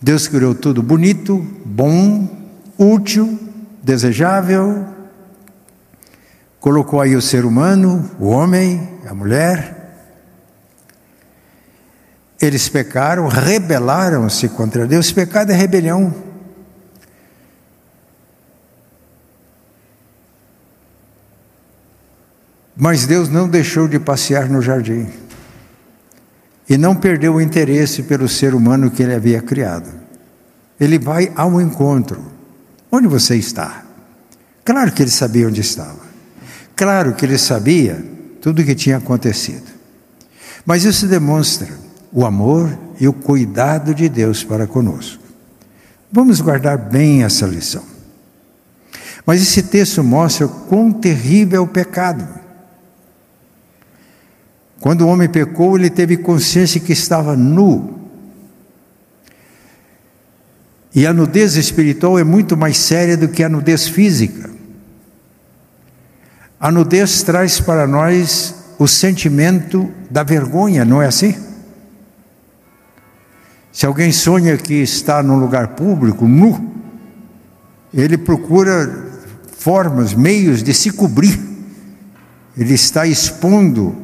Deus 0.00 0.28
criou 0.28 0.54
tudo 0.54 0.82
bonito, 0.82 1.38
bom, 1.64 2.28
útil, 2.76 3.38
desejável. 3.82 4.86
Colocou 6.60 7.00
aí 7.00 7.16
o 7.16 7.22
ser 7.22 7.44
humano, 7.44 8.10
o 8.20 8.26
homem, 8.26 8.88
a 9.08 9.14
mulher. 9.14 9.83
Eles 12.44 12.68
pecaram, 12.68 13.26
rebelaram-se 13.26 14.50
contra 14.50 14.86
Deus. 14.86 15.10
Pecado 15.10 15.50
é 15.50 15.54
rebelião. 15.54 16.14
Mas 22.76 23.06
Deus 23.06 23.30
não 23.30 23.48
deixou 23.48 23.88
de 23.88 23.98
passear 23.98 24.46
no 24.46 24.60
jardim 24.60 25.08
e 26.68 26.76
não 26.76 26.94
perdeu 26.94 27.36
o 27.36 27.40
interesse 27.40 28.02
pelo 28.02 28.28
ser 28.28 28.54
humano 28.54 28.90
que 28.90 29.02
ele 29.02 29.14
havia 29.14 29.40
criado. 29.40 29.88
Ele 30.78 30.98
vai 30.98 31.32
ao 31.34 31.58
encontro. 31.58 32.22
Onde 32.92 33.08
você 33.08 33.36
está? 33.36 33.86
Claro 34.62 34.92
que 34.92 35.02
ele 35.02 35.10
sabia 35.10 35.48
onde 35.48 35.62
estava. 35.62 36.04
Claro 36.76 37.14
que 37.14 37.24
ele 37.24 37.38
sabia 37.38 38.04
tudo 38.42 38.60
o 38.60 38.64
que 38.64 38.74
tinha 38.74 38.98
acontecido. 38.98 39.72
Mas 40.66 40.84
isso 40.84 41.06
demonstra 41.06 41.83
o 42.14 42.24
amor 42.24 42.78
e 43.00 43.08
o 43.08 43.12
cuidado 43.12 43.92
de 43.92 44.08
Deus 44.08 44.44
para 44.44 44.68
conosco. 44.68 45.20
Vamos 46.12 46.40
guardar 46.40 46.78
bem 46.78 47.24
essa 47.24 47.44
lição. 47.44 47.82
Mas 49.26 49.42
esse 49.42 49.64
texto 49.64 50.04
mostra 50.04 50.46
quão 50.46 50.92
terrível 50.92 51.58
é 51.58 51.60
o 51.60 51.66
pecado. 51.66 52.26
Quando 54.80 55.00
o 55.00 55.08
homem 55.08 55.28
pecou, 55.28 55.76
ele 55.76 55.90
teve 55.90 56.16
consciência 56.16 56.80
que 56.80 56.92
estava 56.92 57.34
nu. 57.34 57.98
E 60.94 61.04
a 61.08 61.12
nudez 61.12 61.56
espiritual 61.56 62.16
é 62.16 62.22
muito 62.22 62.56
mais 62.56 62.76
séria 62.76 63.16
do 63.16 63.26
que 63.26 63.42
a 63.42 63.48
nudez 63.48 63.88
física. 63.88 64.50
A 66.60 66.70
nudez 66.70 67.24
traz 67.24 67.60
para 67.60 67.88
nós 67.88 68.54
o 68.78 68.86
sentimento 68.86 69.90
da 70.08 70.22
vergonha, 70.22 70.84
não 70.84 71.02
é 71.02 71.06
assim? 71.06 71.43
Se 73.74 73.84
alguém 73.84 74.12
sonha 74.12 74.56
que 74.56 74.74
está 74.74 75.20
num 75.20 75.36
lugar 75.36 75.74
público, 75.74 76.28
nu, 76.28 76.72
ele 77.92 78.16
procura 78.16 79.10
formas, 79.58 80.14
meios 80.14 80.62
de 80.62 80.72
se 80.72 80.92
cobrir. 80.92 81.40
Ele 82.56 82.72
está 82.72 83.04
expondo 83.04 83.96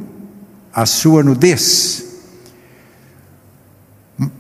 a 0.72 0.84
sua 0.84 1.22
nudez. 1.22 2.04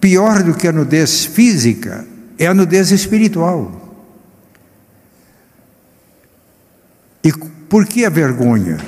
Pior 0.00 0.42
do 0.42 0.52
que 0.52 0.66
a 0.66 0.72
nudez 0.72 1.24
física 1.24 2.04
é 2.36 2.48
a 2.48 2.52
nudez 2.52 2.90
espiritual. 2.90 3.94
E 7.22 7.32
por 7.68 7.86
que 7.86 8.04
a 8.04 8.10
vergonha? 8.10 8.78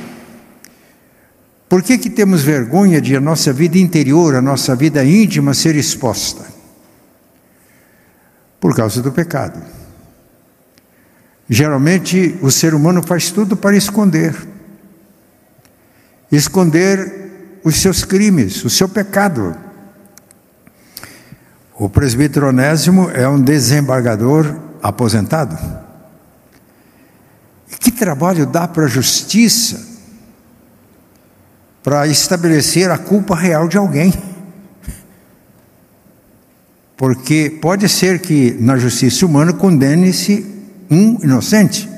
Por 1.73 1.83
que, 1.83 1.97
que 1.97 2.11
temos 2.11 2.43
vergonha 2.43 3.01
de 3.01 3.17
a 3.17 3.21
nossa 3.21 3.51
vida 3.51 3.79
interior, 3.79 4.35
a 4.35 4.43
nossa 4.43 4.77
vida 4.77 5.03
íntima 5.03 5.55
ser 5.55 5.75
exposta? 5.75 6.45
Por 8.61 8.77
causa 8.77 9.01
do 9.01 9.11
pecado. 9.11 9.59
Geralmente 11.49 12.39
o 12.43 12.51
ser 12.51 12.75
humano 12.75 13.03
faz 13.03 13.31
tudo 13.31 13.57
para 13.57 13.75
esconder. 13.75 14.37
Esconder 16.31 17.61
os 17.65 17.77
seus 17.77 18.05
crimes, 18.05 18.63
o 18.67 18.69
seu 18.69 18.87
pecado. 18.87 19.57
O 21.79 21.89
presbítero 21.89 22.49
Onésimo 22.49 23.09
é 23.13 23.27
um 23.27 23.41
desembargador 23.41 24.61
aposentado. 24.83 25.57
Que 27.81 27.91
trabalho 27.91 28.45
dá 28.45 28.69
para 28.69 28.85
a 28.85 28.89
justiça 28.89 29.92
para 31.83 32.07
estabelecer 32.07 32.91
a 32.91 32.99
culpa 32.99 33.35
real 33.35 33.69
de 33.69 33.77
alguém? 33.77 34.13
Porque 36.97 37.59
pode 37.61 37.89
ser 37.89 38.21
que 38.21 38.57
na 38.61 38.77
justiça 38.79 39.27
humana 39.27 39.53
condene-se 39.53 40.47
um 40.91 41.19
inocente. 41.23 41.89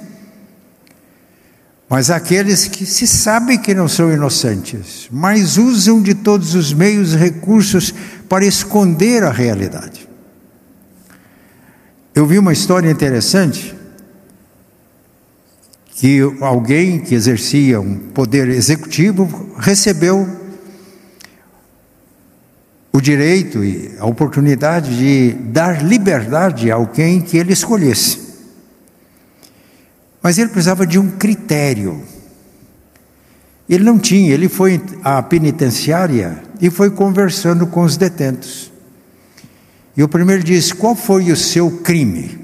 Mas 1.89 2.11
aqueles 2.11 2.67
que 2.67 2.87
se 2.87 3.07
sabem 3.07 3.59
que 3.59 3.75
não 3.75 3.87
são 3.87 4.13
inocentes, 4.13 5.07
mas 5.11 5.59
usam 5.59 6.01
de 6.01 6.15
todos 6.15 6.55
os 6.55 6.73
meios 6.73 7.13
e 7.13 7.17
recursos 7.17 7.93
para 8.29 8.47
esconder 8.47 9.23
a 9.23 9.31
realidade. 9.31 10.09
Eu 12.15 12.27
vi 12.27 12.39
uma 12.39 12.53
história 12.53 12.91
interessante 12.91 13.74
que 15.95 16.21
alguém 16.41 16.99
que 16.99 17.15
exercia 17.15 17.81
um 17.81 17.97
poder 17.97 18.49
executivo 18.49 19.55
recebeu 19.59 20.29
o 22.93 23.01
direito 23.01 23.65
e 23.65 23.95
a 23.99 24.07
oportunidade 24.07 24.97
de 24.97 25.33
dar 25.33 25.83
liberdade 25.83 26.71
a 26.71 26.75
alguém 26.75 27.21
que 27.21 27.37
ele 27.37 27.53
escolhesse. 27.53 28.25
Mas 30.23 30.39
ele 30.39 30.49
precisava 30.49 30.87
de 30.87 30.99
um 30.99 31.11
critério. 31.11 32.03
Ele 33.69 33.85
não 33.85 33.99
tinha, 33.99 34.33
ele 34.33 34.49
foi 34.49 34.83
à 35.03 35.23
penitenciária 35.23 36.43
e 36.61 36.71
foi 36.71 36.91
conversando 36.91 37.67
com 37.67 37.83
os 37.83 37.97
detentos. 37.97 38.73
E 39.97 40.03
o 40.03 40.09
primeiro 40.09 40.43
disse: 40.43 40.75
Qual 40.75 40.97
foi 40.97 41.31
o 41.31 41.37
seu 41.37 41.71
crime? 41.71 42.44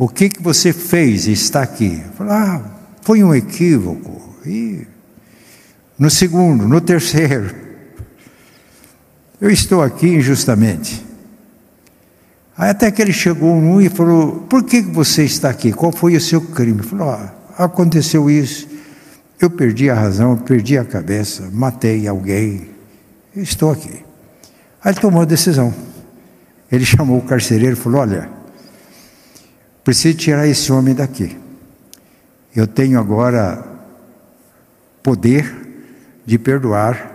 O 0.00 0.08
que, 0.08 0.30
que 0.30 0.42
você 0.42 0.72
fez 0.72 1.26
e 1.26 1.32
está 1.32 1.60
aqui? 1.60 2.02
Falei, 2.16 2.32
ah, 2.32 2.62
foi 3.02 3.22
um 3.22 3.34
equívoco. 3.34 4.34
E 4.46 4.86
no 5.98 6.08
segundo, 6.08 6.66
no 6.66 6.80
terceiro, 6.80 7.54
eu 9.38 9.50
estou 9.50 9.82
aqui 9.82 10.08
injustamente. 10.08 11.04
Aí 12.56 12.70
até 12.70 12.90
que 12.90 13.02
ele 13.02 13.12
chegou 13.12 13.52
um 13.52 13.78
e 13.78 13.90
falou: 13.90 14.46
Por 14.48 14.64
que 14.64 14.80
você 14.80 15.24
está 15.24 15.50
aqui? 15.50 15.70
Qual 15.70 15.92
foi 15.92 16.16
o 16.16 16.20
seu 16.20 16.40
crime? 16.40 16.82
Falou: 16.82 17.10
ah, 17.10 17.34
Aconteceu 17.58 18.30
isso. 18.30 18.66
Eu 19.38 19.50
perdi 19.50 19.90
a 19.90 19.94
razão, 19.94 20.34
perdi 20.34 20.78
a 20.78 20.84
cabeça, 20.84 21.50
matei 21.52 22.08
alguém. 22.08 22.70
estou 23.36 23.70
aqui. 23.70 24.02
Aí 24.82 24.92
ele 24.92 25.00
tomou 25.00 25.20
a 25.20 25.26
decisão. 25.26 25.74
Ele 26.72 26.86
chamou 26.88 27.18
o 27.18 27.22
carcereiro 27.22 27.74
e 27.74 27.78
falou: 27.78 28.00
Olha, 28.00 28.39
preciso 29.84 30.16
tirar 30.16 30.46
esse 30.46 30.72
homem 30.72 30.94
daqui. 30.94 31.36
Eu 32.54 32.66
tenho 32.66 32.98
agora 32.98 33.64
poder 35.02 35.54
de 36.26 36.38
perdoar. 36.38 37.08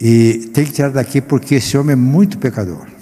E 0.00 0.50
tem 0.52 0.64
que 0.64 0.72
tirar 0.72 0.90
daqui 0.90 1.20
porque 1.20 1.54
esse 1.54 1.78
homem 1.78 1.92
é 1.92 1.96
muito 1.96 2.38
pecador 2.38 2.94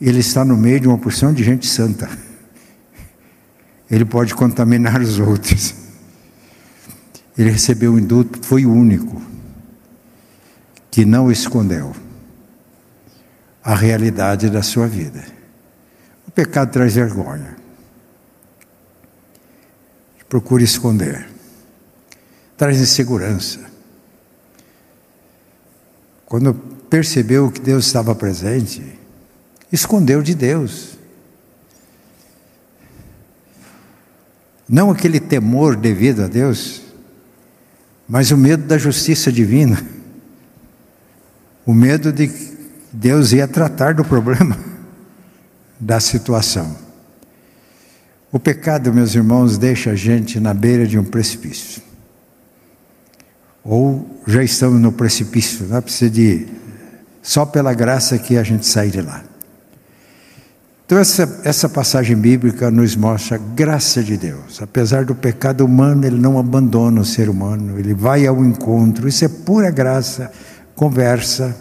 ele 0.00 0.20
está 0.20 0.44
no 0.44 0.56
meio 0.56 0.80
de 0.80 0.88
uma 0.88 0.96
porção 0.96 1.32
de 1.32 1.44
gente 1.44 1.66
santa. 1.66 2.08
Ele 3.90 4.04
pode 4.04 4.34
contaminar 4.34 5.00
os 5.00 5.18
outros. 5.18 5.74
Ele 7.36 7.50
recebeu 7.50 7.92
o 7.92 7.98
indulto, 7.98 8.40
foi 8.42 8.64
o 8.64 8.72
único 8.72 9.20
que 10.90 11.04
não 11.04 11.30
escondeu 11.30 11.94
a 13.62 13.74
realidade 13.74 14.48
da 14.48 14.62
sua 14.62 14.86
vida. 14.86 15.22
O 16.30 16.32
pecado 16.32 16.70
traz 16.70 16.94
vergonha. 16.94 17.56
Procure 20.28 20.62
esconder. 20.62 21.28
Traz 22.56 22.80
insegurança. 22.80 23.58
Quando 26.24 26.54
percebeu 26.88 27.50
que 27.50 27.60
Deus 27.60 27.86
estava 27.86 28.14
presente, 28.14 28.96
escondeu 29.72 30.22
de 30.22 30.36
Deus. 30.36 30.96
Não 34.68 34.88
aquele 34.92 35.18
temor 35.18 35.74
devido 35.74 36.22
a 36.22 36.28
Deus, 36.28 36.80
mas 38.08 38.30
o 38.30 38.36
medo 38.36 38.68
da 38.68 38.78
justiça 38.78 39.32
divina. 39.32 39.84
O 41.66 41.74
medo 41.74 42.12
de 42.12 42.30
Deus 42.92 43.32
ia 43.32 43.48
tratar 43.48 43.94
do 43.94 44.04
problema, 44.04 44.56
da 45.80 45.98
situação. 45.98 46.76
O 48.30 48.38
pecado, 48.38 48.92
meus 48.92 49.14
irmãos, 49.14 49.58
deixa 49.58 49.90
a 49.90 49.94
gente 49.96 50.38
na 50.38 50.54
beira 50.54 50.86
de 50.86 50.98
um 50.98 51.04
precipício. 51.04 51.82
Ou 53.64 54.20
já 54.26 54.42
estamos 54.42 54.80
no 54.80 54.92
precipício, 54.92 55.66
não 55.66 55.82
precisa 55.82 56.10
de 56.10 56.46
só 57.22 57.44
pela 57.44 57.74
graça 57.74 58.18
que 58.18 58.36
a 58.36 58.42
gente 58.42 58.66
sai 58.66 58.90
de 58.90 59.00
lá. 59.00 59.22
Então, 60.90 60.98
essa, 60.98 61.40
essa 61.44 61.68
passagem 61.68 62.16
bíblica 62.16 62.68
nos 62.68 62.96
mostra 62.96 63.36
a 63.36 63.38
graça 63.38 64.02
de 64.02 64.16
Deus. 64.16 64.60
Apesar 64.60 65.04
do 65.04 65.14
pecado 65.14 65.64
humano, 65.64 66.04
ele 66.04 66.18
não 66.18 66.36
abandona 66.36 67.00
o 67.00 67.04
ser 67.04 67.28
humano, 67.28 67.78
ele 67.78 67.94
vai 67.94 68.26
ao 68.26 68.44
encontro. 68.44 69.06
Isso 69.06 69.24
é 69.24 69.28
pura 69.28 69.70
graça, 69.70 70.32
conversa 70.74 71.56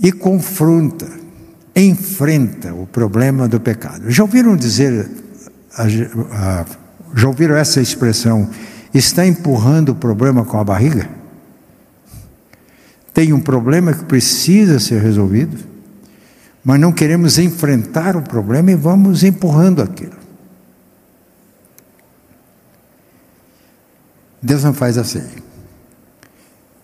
e 0.00 0.12
confronta, 0.12 1.08
enfrenta 1.80 2.74
o 2.74 2.86
problema 2.86 3.48
do 3.48 3.60
pecado. 3.60 4.10
Já 4.10 4.22
ouviram 4.22 4.56
dizer, 4.56 5.08
já 7.14 7.28
ouviram 7.28 7.56
essa 7.56 7.80
expressão? 7.80 8.48
Está 8.92 9.26
empurrando 9.26 9.90
o 9.90 9.94
problema 9.94 10.44
com 10.44 10.58
a 10.58 10.64
barriga? 10.64 11.08
Tem 13.12 13.32
um 13.32 13.40
problema 13.40 13.92
que 13.92 14.04
precisa 14.04 14.78
ser 14.78 15.02
resolvido? 15.02 15.68
mas 16.68 16.78
não 16.78 16.92
queremos 16.92 17.38
enfrentar 17.38 18.14
o 18.14 18.20
problema 18.20 18.70
e 18.70 18.74
vamos 18.74 19.22
empurrando 19.22 19.80
aquilo. 19.80 20.18
Deus 24.42 24.64
não 24.64 24.74
faz 24.74 24.98
assim. 24.98 25.24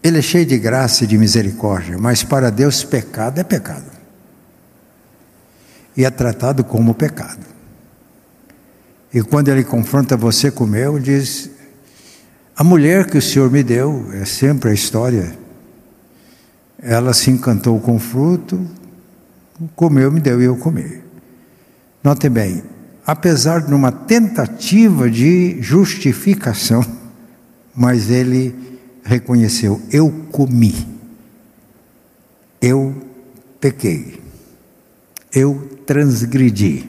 Ele 0.03 0.21
é 0.21 0.23
cheio 0.23 0.47
de 0.47 0.59
graça 0.59 1.05
e 1.05 1.07
de 1.07 1.19
misericórdia, 1.19 1.99
mas 1.99 2.25
para 2.25 2.51
Deus 2.51 2.83
pecado 2.83 3.39
é 3.39 3.45
pecado. 3.45 3.94
E 5.97 6.05
é 6.05 6.11
tratado 6.11 6.65
como 6.65 6.95
pecado. 6.95 7.45
E 9.13 9.23
quando 9.23 9.49
ele 9.49 9.63
confronta 9.63 10.17
você 10.17 10.51
com 10.51 10.65
o 10.65 10.67
meu, 10.67 10.99
diz: 10.99 11.49
A 12.57 12.65
mulher 12.65 13.09
que 13.09 13.17
o 13.17 13.23
Senhor 13.23 13.49
me 13.49 13.63
deu, 13.63 14.11
é 14.13 14.25
sempre 14.25 14.71
a 14.71 14.75
história, 14.75 15.39
ela 16.83 17.15
se 17.15 17.31
encantou 17.31 17.79
com 17.79 17.95
o 17.95 18.01
fruto, 18.01 18.61
comeu, 19.77 20.11
me 20.11 20.21
deu 20.21 20.43
e 20.43 20.47
eu 20.47 20.57
comi. 20.57 21.01
Notem 22.03 22.29
bem, 22.29 22.63
apesar 23.07 23.61
de 23.63 23.73
uma 23.73 23.93
tentativa 23.93 25.09
de 25.09 25.63
justificação, 25.63 26.85
mas 27.73 28.11
ele 28.11 28.53
reconheceu: 29.05 29.81
eu 29.93 30.11
comi, 30.33 30.89
eu 32.61 32.95
pequei, 33.61 34.24
eu 35.35 35.79
transgredi. 35.85 36.89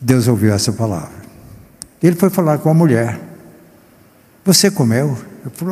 Deus 0.00 0.26
ouviu 0.28 0.54
essa 0.54 0.72
palavra. 0.72 1.20
Ele 2.02 2.16
foi 2.16 2.30
falar 2.30 2.58
com 2.58 2.70
a 2.70 2.74
mulher: 2.74 3.20
Você 4.44 4.70
comeu? 4.70 5.16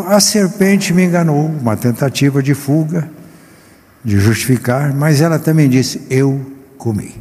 A 0.06 0.20
serpente 0.20 0.92
me 0.92 1.04
enganou, 1.04 1.46
uma 1.46 1.76
tentativa 1.76 2.42
de 2.42 2.54
fuga, 2.54 3.10
de 4.04 4.18
justificar, 4.18 4.94
mas 4.94 5.20
ela 5.20 5.38
também 5.38 5.68
disse: 5.68 6.06
Eu 6.10 6.52
comi. 6.76 7.14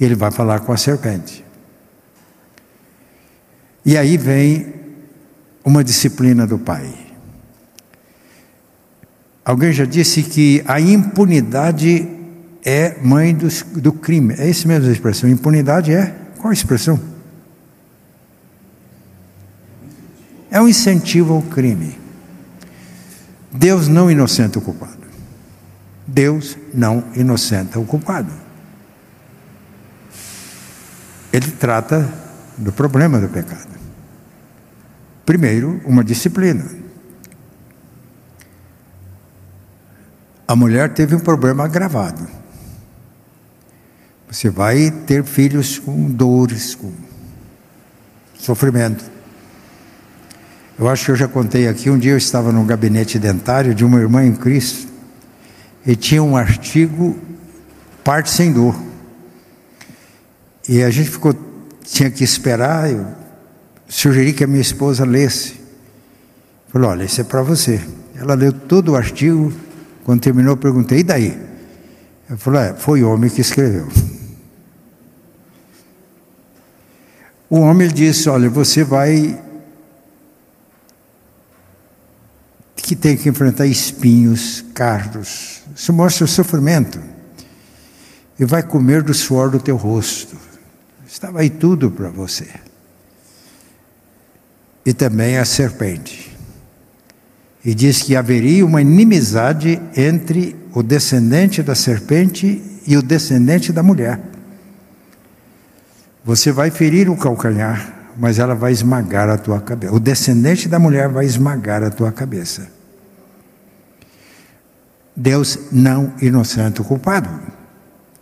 Ele 0.00 0.14
vai 0.14 0.30
falar 0.30 0.60
com 0.60 0.72
a 0.72 0.76
serpente. 0.76 1.44
E 3.84 3.96
aí 3.96 4.16
vem 4.16 4.74
uma 5.64 5.82
disciplina 5.82 6.46
do 6.46 6.58
pai. 6.58 7.07
Alguém 9.48 9.72
já 9.72 9.86
disse 9.86 10.22
que 10.22 10.62
a 10.66 10.78
impunidade 10.78 12.06
é 12.62 12.98
mãe 13.02 13.34
do, 13.34 13.48
do 13.80 13.94
crime. 13.94 14.34
É 14.36 14.46
isso 14.46 14.68
mesmo 14.68 14.90
a 14.90 14.92
expressão. 14.92 15.26
Impunidade 15.26 15.90
é? 15.90 16.14
Qual 16.36 16.50
a 16.50 16.52
expressão? 16.52 17.00
É 20.50 20.60
um 20.60 20.68
incentivo 20.68 21.32
ao 21.32 21.40
crime. 21.40 21.98
Deus 23.50 23.88
não 23.88 24.10
inocenta 24.10 24.58
o 24.58 24.62
culpado. 24.62 24.98
Deus 26.06 26.58
não 26.74 27.04
inocenta 27.16 27.80
o 27.80 27.86
culpado. 27.86 28.30
Ele 31.32 31.50
trata 31.52 32.06
do 32.58 32.70
problema 32.70 33.18
do 33.18 33.30
pecado. 33.30 33.78
Primeiro, 35.24 35.80
uma 35.86 36.04
disciplina. 36.04 36.66
A 40.48 40.56
mulher 40.56 40.94
teve 40.94 41.14
um 41.14 41.20
problema 41.20 41.66
agravado. 41.66 42.26
Você 44.30 44.48
vai 44.48 44.90
ter 44.90 45.22
filhos 45.22 45.78
com 45.78 46.10
dores, 46.10 46.74
com 46.74 46.90
sofrimento. 48.38 49.04
Eu 50.78 50.88
acho 50.88 51.04
que 51.04 51.10
eu 51.10 51.16
já 51.16 51.28
contei 51.28 51.68
aqui. 51.68 51.90
Um 51.90 51.98
dia 51.98 52.12
eu 52.12 52.16
estava 52.16 52.50
no 52.50 52.64
gabinete 52.64 53.18
dentário 53.18 53.74
de 53.74 53.84
uma 53.84 54.00
irmã 54.00 54.24
em 54.24 54.34
Cristo 54.34 54.88
e 55.86 55.94
tinha 55.94 56.22
um 56.22 56.34
artigo 56.34 57.18
Parte 58.02 58.30
Sem 58.30 58.50
Dor. 58.50 58.74
E 60.66 60.82
a 60.82 60.88
gente 60.88 61.10
ficou, 61.10 61.34
tinha 61.82 62.10
que 62.10 62.24
esperar. 62.24 62.90
Eu 62.90 63.06
sugeri 63.86 64.32
que 64.32 64.44
a 64.44 64.46
minha 64.46 64.62
esposa 64.62 65.04
lesse. 65.04 65.60
Falei: 66.68 66.88
Olha, 66.88 67.04
isso 67.04 67.20
é 67.20 67.24
para 67.24 67.42
você. 67.42 67.86
Ela 68.14 68.32
leu 68.32 68.50
todo 68.50 68.92
o 68.92 68.96
artigo. 68.96 69.52
Quando 70.08 70.22
terminou, 70.22 70.54
eu 70.54 70.56
perguntei: 70.56 71.00
E 71.00 71.02
daí? 71.02 71.38
Eu 72.30 72.38
falei: 72.38 72.70
é, 72.70 72.72
Foi 72.72 73.02
o 73.02 73.12
homem 73.12 73.28
que 73.28 73.42
escreveu. 73.42 73.86
O 77.50 77.60
homem 77.60 77.88
disse: 77.88 78.26
Olha, 78.26 78.48
você 78.48 78.82
vai 78.82 79.38
que 82.74 82.96
tem 82.96 83.18
que 83.18 83.28
enfrentar 83.28 83.66
espinhos, 83.66 84.64
cardos. 84.72 85.60
Isso 85.76 85.92
mostra 85.92 86.24
o 86.24 86.28
sofrimento. 86.28 86.98
E 88.40 88.46
vai 88.46 88.62
comer 88.62 89.02
do 89.02 89.12
suor 89.12 89.50
do 89.50 89.60
teu 89.60 89.76
rosto. 89.76 90.38
Estava 91.06 91.40
aí 91.40 91.50
tudo 91.50 91.90
para 91.90 92.08
você. 92.08 92.48
E 94.86 94.94
também 94.94 95.36
a 95.36 95.44
serpente. 95.44 96.27
E 97.64 97.74
diz 97.74 98.02
que 98.02 98.16
haveria 98.16 98.64
uma 98.64 98.80
inimizade 98.80 99.80
entre 99.96 100.56
o 100.72 100.82
descendente 100.82 101.62
da 101.62 101.74
serpente 101.74 102.62
e 102.86 102.96
o 102.96 103.02
descendente 103.02 103.72
da 103.72 103.82
mulher. 103.82 104.20
Você 106.24 106.52
vai 106.52 106.70
ferir 106.70 107.08
o 107.10 107.16
calcanhar, 107.16 108.10
mas 108.16 108.38
ela 108.38 108.54
vai 108.54 108.72
esmagar 108.72 109.28
a 109.28 109.36
tua 109.36 109.60
cabeça. 109.60 109.94
O 109.94 110.00
descendente 110.00 110.68
da 110.68 110.78
mulher 110.78 111.08
vai 111.08 111.24
esmagar 111.24 111.82
a 111.82 111.90
tua 111.90 112.12
cabeça. 112.12 112.68
Deus 115.16 115.58
não 115.72 116.12
inocente 116.22 116.80
o 116.80 116.84
culpado. 116.84 117.28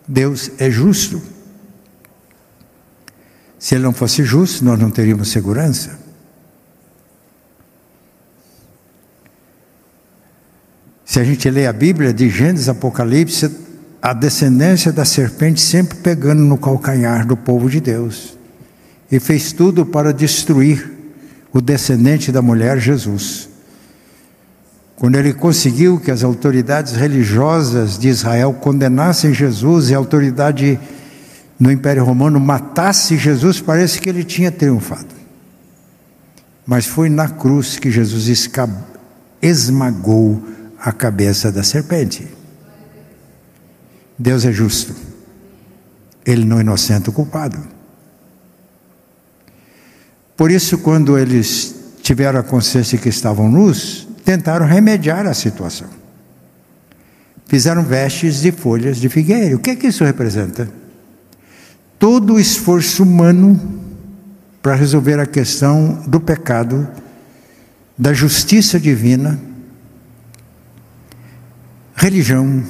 Deus 0.09 0.51
é 0.59 0.70
justo. 0.70 1.20
Se 3.59 3.75
ele 3.75 3.85
não 3.85 3.92
fosse 3.92 4.22
justo, 4.25 4.64
nós 4.64 4.79
não 4.79 4.90
teríamos 4.90 5.29
segurança. 5.31 6.06
Se 11.07 11.19
a 11.19 11.25
gente 11.25 11.49
lê 11.49 11.66
a 11.66 11.73
Bíblia 11.73 12.12
de 12.12 12.29
Gênesis, 12.29 12.69
Apocalipse, 12.69 13.51
a 14.03 14.12
descendência 14.12 14.92
da 14.92 15.07
serpente 15.07 15.62
sempre 15.62 15.97
pegando 15.97 16.42
no 16.42 16.59
calcanhar 16.59 17.27
do 17.27 17.38
povo 17.38 17.71
de 17.71 17.81
Deus. 17.81 18.37
E 19.11 19.19
fez 19.19 19.53
tudo 19.53 19.87
para 19.87 20.12
destruir 20.12 20.92
o 21.51 21.62
descendente 21.62 22.31
da 22.31 22.42
mulher, 22.42 22.79
Jesus 22.79 23.49
quando 24.97 25.16
ele 25.16 25.35
conseguiu 25.35 26.01
que 26.01 26.11
as 26.11 26.25
autoridades 26.25 26.95
religiosas 26.95 27.99
de 27.99 28.09
Israel 28.09 28.55
condenassem 28.55 29.33
Jesus 29.33 29.90
e 29.90 29.95
a 29.95 29.99
autoridade 29.99 30.81
no 31.61 31.71
Império 31.71 32.03
Romano 32.03 32.40
matasse 32.40 33.16
Jesus, 33.19 33.61
parece 33.61 34.01
que 34.01 34.09
ele 34.09 34.25
tinha 34.25 34.51
triunfado. 34.51 35.14
Mas 36.66 36.87
foi 36.87 37.11
na 37.11 37.29
cruz 37.29 37.79
que 37.79 37.90
Jesus 37.90 38.51
esmagou 39.42 40.42
a 40.79 40.93
cabeça 40.93 41.51
da 41.51 41.62
serpente. 41.62 42.27
Deus 44.19 44.45
é 44.45 44.53
justo. 44.53 44.95
Ele 46.25 46.45
não 46.45 46.61
inocenta 46.61 47.11
o 47.11 47.12
culpado. 47.12 47.59
Por 50.37 50.51
isso, 50.51 50.79
quando 50.79 51.17
eles 51.17 51.75
tiveram 52.03 52.39
a 52.39 52.43
consciência 52.43 52.99
que 52.99 53.09
estavam 53.09 53.51
nus, 53.51 54.07
tentaram 54.25 54.67
remediar 54.67 55.27
a 55.27 55.35
situação. 55.35 55.89
Fizeram 57.47 57.83
vestes 57.83 58.41
de 58.41 58.51
folhas 58.51 58.99
de 58.99 59.09
figueira. 59.09 59.57
O 59.57 59.59
que 59.59 59.71
é 59.71 59.77
que 59.77 59.87
isso 59.87 60.05
representa? 60.05 60.69
Todo 61.99 62.35
o 62.35 62.41
esforço 62.41 63.03
humano 63.03 63.83
para 64.61 64.75
resolver 64.75 65.21
a 65.21 65.27
questão 65.27 66.03
do 66.09 66.21
pecado 66.21 66.89
da 67.97 68.12
justiça 68.12 68.79
divina, 68.79 69.39
religião, 71.97 72.63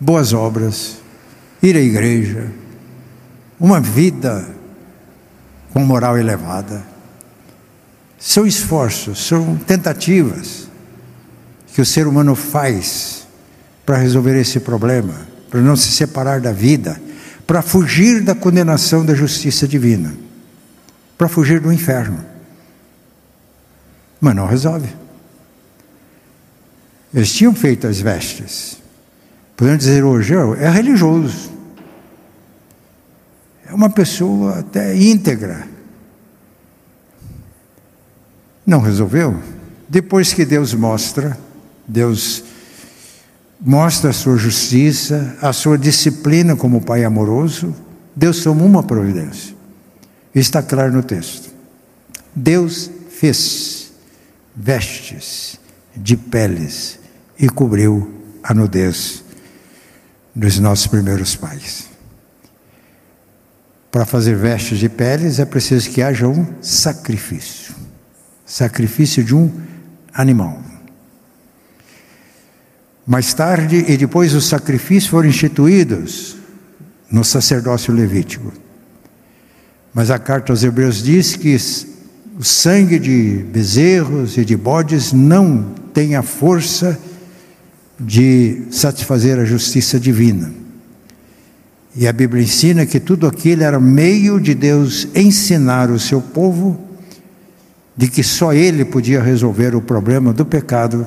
boas 0.00 0.32
obras, 0.32 0.96
ir 1.62 1.76
à 1.76 1.80
igreja, 1.80 2.50
uma 3.60 3.78
vida 3.78 4.48
com 5.72 5.84
moral 5.84 6.16
elevada. 6.18 6.82
São 8.18 8.46
esforços, 8.46 9.26
são 9.26 9.56
tentativas 9.56 10.68
que 11.74 11.80
o 11.80 11.86
ser 11.86 12.06
humano 12.06 12.34
faz 12.34 13.26
para 13.84 13.98
resolver 13.98 14.38
esse 14.38 14.60
problema, 14.60 15.14
para 15.50 15.60
não 15.60 15.76
se 15.76 15.92
separar 15.92 16.40
da 16.40 16.52
vida, 16.52 17.00
para 17.46 17.62
fugir 17.62 18.22
da 18.22 18.34
condenação 18.34 19.04
da 19.04 19.14
justiça 19.14 19.68
divina, 19.68 20.14
para 21.18 21.28
fugir 21.28 21.60
do 21.60 21.72
inferno. 21.72 22.24
Mas 24.20 24.34
não 24.34 24.46
resolve. 24.46 24.99
Eles 27.12 27.32
tinham 27.32 27.54
feito 27.54 27.86
as 27.86 28.00
vestes. 28.00 28.78
Podemos 29.56 29.80
dizer 29.80 30.04
hoje, 30.04 30.34
é 30.58 30.70
religioso. 30.70 31.50
É 33.66 33.74
uma 33.74 33.90
pessoa 33.90 34.60
até 34.60 34.96
íntegra. 34.96 35.68
Não 38.64 38.80
resolveu? 38.80 39.38
Depois 39.88 40.32
que 40.32 40.44
Deus 40.44 40.72
mostra, 40.72 41.36
Deus 41.86 42.44
mostra 43.60 44.10
a 44.10 44.12
sua 44.12 44.36
justiça, 44.36 45.36
a 45.42 45.52
sua 45.52 45.76
disciplina 45.76 46.54
como 46.54 46.80
Pai 46.80 47.04
amoroso, 47.04 47.74
Deus 48.14 48.42
toma 48.42 48.62
uma 48.64 48.82
providência. 48.82 49.54
Está 50.32 50.62
claro 50.62 50.92
no 50.92 51.02
texto. 51.02 51.50
Deus 52.34 52.88
fez 53.10 53.92
vestes 54.54 55.58
de 55.96 56.16
peles 56.16 56.99
e 57.40 57.48
cobriu 57.48 58.12
a 58.42 58.52
nudez 58.52 59.24
dos 60.34 60.58
nossos 60.58 60.86
primeiros 60.86 61.34
pais. 61.34 61.88
Para 63.90 64.04
fazer 64.04 64.36
vestes 64.36 64.78
de 64.78 64.88
peles 64.88 65.38
é 65.38 65.44
preciso 65.44 65.90
que 65.90 66.02
haja 66.02 66.28
um 66.28 66.46
sacrifício 66.60 67.80
sacrifício 68.50 69.22
de 69.22 69.34
um 69.34 69.48
animal. 70.12 70.60
Mais 73.06 73.32
tarde, 73.32 73.84
e 73.88 73.96
depois 73.96 74.34
os 74.34 74.46
sacrifícios 74.46 75.06
foram 75.06 75.28
instituídos 75.28 76.36
no 77.10 77.24
sacerdócio 77.24 77.94
levítico. 77.94 78.52
Mas 79.94 80.10
a 80.10 80.18
carta 80.18 80.52
aos 80.52 80.62
Hebreus 80.64 81.02
diz 81.02 81.36
que 81.36 81.56
o 82.36 82.44
sangue 82.44 82.98
de 82.98 83.44
bezerros 83.52 84.36
e 84.36 84.44
de 84.44 84.56
bodes 84.56 85.12
não 85.12 85.72
tem 85.94 86.16
a 86.16 86.22
força 86.22 86.98
de 88.00 88.62
satisfazer 88.70 89.38
a 89.38 89.44
justiça 89.44 90.00
divina. 90.00 90.50
E 91.94 92.08
a 92.08 92.12
Bíblia 92.12 92.42
ensina 92.42 92.86
que 92.86 92.98
tudo 92.98 93.26
aquilo 93.26 93.62
era 93.62 93.78
meio 93.78 94.40
de 94.40 94.54
Deus 94.54 95.08
ensinar 95.14 95.90
o 95.90 95.98
seu 95.98 96.20
povo 96.20 96.80
de 97.96 98.08
que 98.08 98.22
só 98.22 98.54
Ele 98.54 98.84
podia 98.84 99.20
resolver 99.20 99.74
o 99.74 99.82
problema 99.82 100.32
do 100.32 100.46
pecado. 100.46 101.06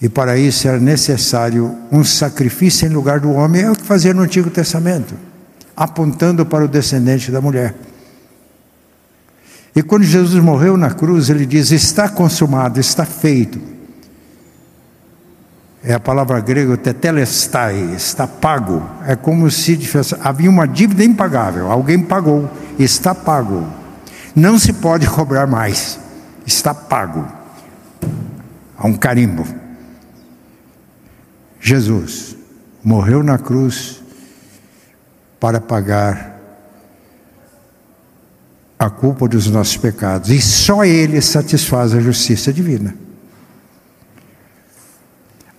E 0.00 0.08
para 0.08 0.38
isso 0.38 0.68
era 0.68 0.78
necessário 0.78 1.74
um 1.90 2.04
sacrifício 2.04 2.86
em 2.86 2.90
lugar 2.90 3.18
do 3.18 3.32
homem, 3.32 3.62
é 3.62 3.70
o 3.70 3.74
que 3.74 3.82
fazia 3.82 4.14
no 4.14 4.22
Antigo 4.22 4.50
Testamento, 4.50 5.14
apontando 5.76 6.46
para 6.46 6.64
o 6.64 6.68
descendente 6.68 7.32
da 7.32 7.40
mulher. 7.40 7.74
E 9.74 9.82
quando 9.82 10.04
Jesus 10.04 10.40
morreu 10.42 10.76
na 10.76 10.90
cruz, 10.90 11.30
ele 11.30 11.46
diz: 11.46 11.72
Está 11.72 12.08
consumado, 12.08 12.78
está 12.78 13.04
feito. 13.04 13.77
É 15.82 15.94
a 15.94 16.00
palavra 16.00 16.40
grega 16.40 16.76
tetelestai, 16.76 17.94
está 17.94 18.26
pago. 18.26 18.82
É 19.06 19.14
como 19.14 19.50
se 19.50 19.78
havia 20.20 20.50
uma 20.50 20.66
dívida 20.66 21.04
impagável, 21.04 21.70
alguém 21.70 22.02
pagou, 22.02 22.50
está 22.78 23.14
pago. 23.14 23.66
Não 24.34 24.58
se 24.58 24.72
pode 24.72 25.06
cobrar 25.10 25.46
mais, 25.46 25.98
está 26.46 26.74
pago. 26.74 27.26
Há 28.76 28.86
um 28.86 28.94
carimbo. 28.94 29.46
Jesus 31.60 32.36
morreu 32.82 33.22
na 33.22 33.38
cruz 33.38 34.02
para 35.40 35.60
pagar 35.60 36.38
a 38.78 38.88
culpa 38.88 39.26
dos 39.26 39.48
nossos 39.48 39.76
pecados, 39.76 40.30
e 40.30 40.40
só 40.40 40.84
Ele 40.84 41.20
satisfaz 41.20 41.92
a 41.92 42.00
justiça 42.00 42.52
divina. 42.52 42.94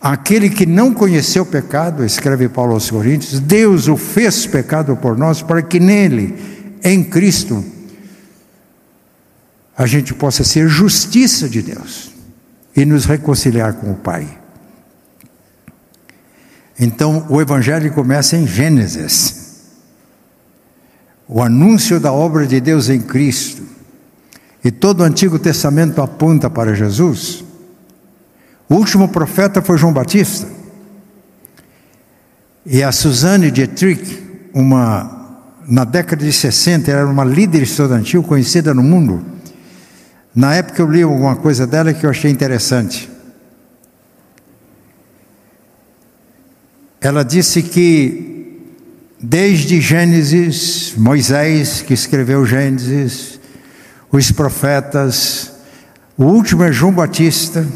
Aquele 0.01 0.49
que 0.49 0.65
não 0.65 0.93
conheceu 0.93 1.45
pecado, 1.45 2.05
escreve 2.05 2.47
Paulo 2.47 2.73
aos 2.73 2.89
Coríntios, 2.89 3.39
Deus 3.39 3.87
o 3.89 3.97
fez 3.97 4.47
pecado 4.47 4.95
por 4.95 5.17
nós, 5.17 5.41
para 5.41 5.61
que 5.61 5.79
nele, 5.79 6.77
em 6.81 7.03
Cristo, 7.03 7.63
a 9.77 9.85
gente 9.85 10.13
possa 10.13 10.43
ser 10.43 10.69
justiça 10.69 11.49
de 11.49 11.61
Deus 11.61 12.11
e 12.75 12.85
nos 12.85 13.05
reconciliar 13.05 13.73
com 13.73 13.91
o 13.91 13.95
Pai. 13.95 14.27
Então, 16.79 17.25
o 17.29 17.41
Evangelho 17.41 17.91
começa 17.91 18.37
em 18.37 18.47
Gênesis. 18.47 19.35
O 21.27 21.43
anúncio 21.43 21.99
da 21.99 22.11
obra 22.11 22.47
de 22.47 22.61
Deus 22.61 22.87
em 22.87 23.01
Cristo, 23.01 23.63
e 24.63 24.71
todo 24.71 25.01
o 25.01 25.03
Antigo 25.03 25.37
Testamento 25.37 26.01
aponta 26.01 26.49
para 26.49 26.73
Jesus, 26.73 27.43
o 28.69 28.75
último 28.75 29.09
profeta 29.09 29.61
foi 29.61 29.77
João 29.77 29.91
Batista. 29.91 30.47
E 32.65 32.83
a 32.83 32.91
Suzanne 32.91 33.49
Dietrich, 33.49 34.21
uma, 34.53 35.41
na 35.67 35.83
década 35.83 36.23
de 36.23 36.31
60, 36.31 36.91
era 36.91 37.07
uma 37.07 37.23
líder 37.25 37.63
estudantil 37.63 38.21
conhecida 38.21 38.73
no 38.73 38.83
mundo. 38.83 39.25
Na 40.35 40.53
época 40.53 40.81
eu 40.81 40.89
li 40.89 41.01
alguma 41.01 41.35
coisa 41.35 41.65
dela 41.65 41.93
que 41.93 42.05
eu 42.05 42.09
achei 42.09 42.29
interessante. 42.29 43.09
Ela 47.01 47.23
disse 47.23 47.63
que 47.63 48.29
Desde 49.21 49.81
Gênesis, 49.81 50.93
Moisés, 50.95 51.81
que 51.81 51.93
escreveu 51.93 52.45
Gênesis, 52.45 53.37
os 54.09 54.31
profetas, 54.31 55.51
o 56.17 56.23
último 56.23 56.63
é 56.63 56.71
João 56.71 56.93
Batista, 56.93 57.67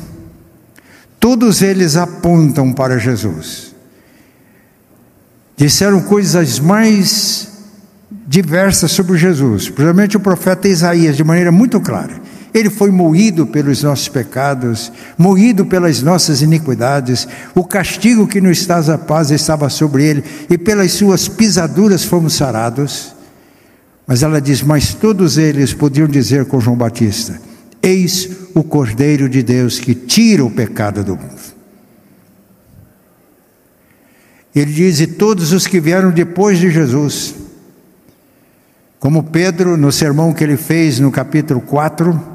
todos 1.23 1.61
eles 1.61 1.95
apontam 1.95 2.73
para 2.73 2.97
Jesus. 2.99 3.73
Disseram 5.55 6.01
coisas 6.01 6.59
mais 6.59 7.47
diversas 8.27 8.91
sobre 8.91 9.17
Jesus, 9.17 9.69
principalmente 9.69 10.17
o 10.17 10.19
profeta 10.19 10.67
Isaías, 10.67 11.15
de 11.15 11.23
maneira 11.23 11.49
muito 11.49 11.79
clara. 11.79 12.21
Ele 12.53 12.69
foi 12.69 12.91
moído 12.91 13.47
pelos 13.47 13.83
nossos 13.83 14.09
pecados, 14.09 14.91
moído 15.17 15.65
pelas 15.65 16.01
nossas 16.01 16.41
iniquidades. 16.41 17.25
O 17.55 17.63
castigo 17.63 18.27
que 18.27 18.41
nos 18.41 18.65
traz 18.65 18.89
a 18.89 18.97
paz 18.97 19.31
estava 19.31 19.69
sobre 19.69 20.03
ele, 20.03 20.25
e 20.49 20.57
pelas 20.57 20.91
suas 20.91 21.29
pisaduras 21.29 22.03
fomos 22.03 22.33
sarados. 22.33 23.15
Mas 24.05 24.23
ela 24.23 24.41
diz: 24.41 24.61
Mas 24.61 24.93
todos 24.93 25.37
eles 25.37 25.73
podiam 25.73 26.05
dizer 26.05 26.43
com 26.47 26.59
João 26.59 26.75
Batista: 26.75 27.39
Eis 27.83 28.29
o 28.55 28.63
Cordeiro 28.63 29.27
de 29.27 29.43
Deus 29.43 29.79
que 29.79 29.93
tira 29.93 30.43
o 30.43 30.49
pecado 30.49 31.03
do 31.03 31.17
mundo. 31.17 31.53
Ele 34.55 34.71
diz: 34.71 35.01
E 35.01 35.07
todos 35.07 35.51
os 35.51 35.67
que 35.67 35.79
vieram 35.79 36.09
depois 36.11 36.57
de 36.57 36.71
Jesus, 36.71 37.35
como 38.99 39.23
Pedro, 39.23 39.75
no 39.75 39.91
sermão 39.91 40.33
que 40.33 40.43
ele 40.43 40.55
fez 40.57 40.99
no 40.99 41.11
capítulo 41.11 41.59
4, 41.59 42.33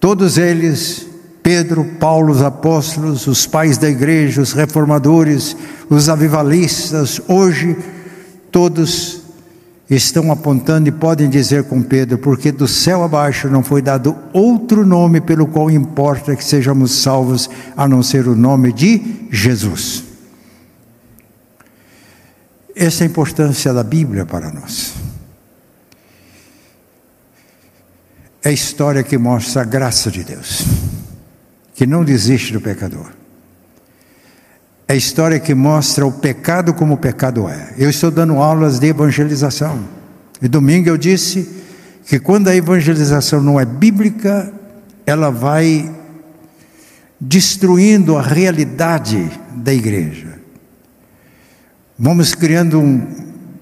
Todos 0.00 0.38
eles, 0.38 1.06
Pedro, 1.42 1.84
Paulo, 2.00 2.32
os 2.32 2.40
apóstolos, 2.40 3.26
os 3.26 3.46
pais 3.46 3.76
da 3.76 3.88
igreja, 3.88 4.40
os 4.40 4.54
reformadores, 4.54 5.54
os 5.90 6.08
avivalistas, 6.08 7.20
hoje, 7.28 7.76
todos 8.50 9.19
estão 9.90 10.30
apontando 10.30 10.88
e 10.88 10.92
podem 10.92 11.28
dizer 11.28 11.64
com 11.64 11.82
Pedro, 11.82 12.18
porque 12.18 12.52
do 12.52 12.68
céu 12.68 13.02
abaixo 13.02 13.48
não 13.48 13.62
foi 13.62 13.82
dado 13.82 14.16
outro 14.32 14.86
nome 14.86 15.20
pelo 15.20 15.46
qual 15.46 15.70
importa 15.70 16.36
que 16.36 16.44
sejamos 16.44 16.92
salvos, 17.02 17.50
a 17.76 17.88
não 17.88 18.02
ser 18.02 18.28
o 18.28 18.36
nome 18.36 18.72
de 18.72 19.26
Jesus. 19.30 20.04
Essa 22.74 23.02
é 23.02 23.06
a 23.06 23.10
importância 23.10 23.72
da 23.72 23.82
Bíblia 23.82 24.24
para 24.24 24.50
nós. 24.52 24.94
é 28.42 28.48
a 28.48 28.52
história 28.52 29.02
que 29.02 29.18
mostra 29.18 29.62
a 29.62 29.64
graça 29.64 30.10
de 30.10 30.24
Deus, 30.24 30.64
que 31.74 31.86
não 31.86 32.04
desiste 32.04 32.52
do 32.52 32.60
pecador. 32.60 33.19
É 34.90 34.92
a 34.92 34.96
história 34.96 35.38
que 35.38 35.54
mostra 35.54 36.04
o 36.04 36.10
pecado 36.10 36.74
como 36.74 36.94
o 36.94 36.98
pecado 36.98 37.48
é. 37.48 37.74
Eu 37.78 37.88
estou 37.88 38.10
dando 38.10 38.38
aulas 38.38 38.80
de 38.80 38.88
evangelização. 38.88 39.84
E 40.42 40.48
domingo 40.48 40.88
eu 40.88 40.96
disse 40.96 41.48
que 42.06 42.18
quando 42.18 42.48
a 42.48 42.56
evangelização 42.56 43.40
não 43.40 43.60
é 43.60 43.64
bíblica, 43.64 44.52
ela 45.06 45.30
vai 45.30 45.88
destruindo 47.20 48.16
a 48.16 48.22
realidade 48.22 49.30
da 49.54 49.72
igreja. 49.72 50.40
Vamos 51.96 52.34
criando 52.34 52.80
um 52.80 53.00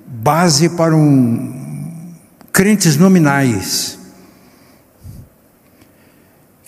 base 0.07 0.71
para 0.71 0.97
um 0.97 2.11
crentes 2.51 2.97
nominais 2.97 3.99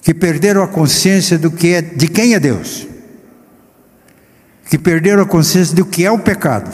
que 0.03 0.13
perderam 0.13 0.63
a 0.63 0.69
consciência 0.69 1.39
do 1.39 1.51
que 1.51 1.73
é, 1.73 1.81
de 1.81 2.09
quem 2.09 2.35
é 2.35 2.39
Deus, 2.39 2.90
que 4.71 4.79
perderam 4.79 5.25
a 5.25 5.27
consciência 5.27 5.75
do 5.75 5.85
que 5.85 6.07
é 6.07 6.11
o 6.13 6.19
pecado, 6.21 6.71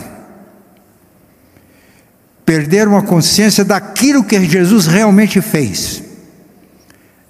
perderam 2.45 2.97
a 2.97 3.03
consciência 3.03 3.65
daquilo 3.65 4.23
que 4.23 4.39
Jesus 4.45 4.87
realmente 4.87 5.41
fez 5.41 6.03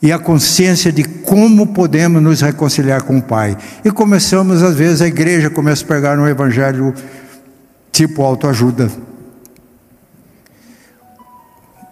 e 0.03 0.11
a 0.13 0.19
consciência 0.19 0.91
de 0.91 1.05
como 1.05 1.69
podemos 1.69 2.21
nos 2.21 2.41
reconciliar 2.41 3.03
com 3.03 3.17
o 3.17 3.23
Pai. 3.23 3.57
E 3.85 3.91
começamos, 3.93 4.61
às 4.63 4.75
vezes, 4.75 5.01
a 5.01 5.07
igreja 5.07 5.49
começa 5.49 5.85
a 5.85 5.87
pegar 5.87 6.19
um 6.19 6.27
evangelho 6.27 6.93
tipo 7.93 8.23
autoajuda. 8.23 8.91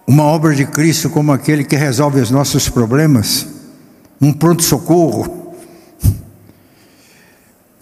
Uma 0.06 0.24
obra 0.24 0.52
de 0.52 0.66
Cristo 0.66 1.08
como 1.08 1.32
aquele 1.32 1.62
que 1.62 1.76
resolve 1.76 2.20
os 2.20 2.30
nossos 2.30 2.68
problemas, 2.68 3.46
um 4.20 4.32
pronto-socorro. 4.32 5.43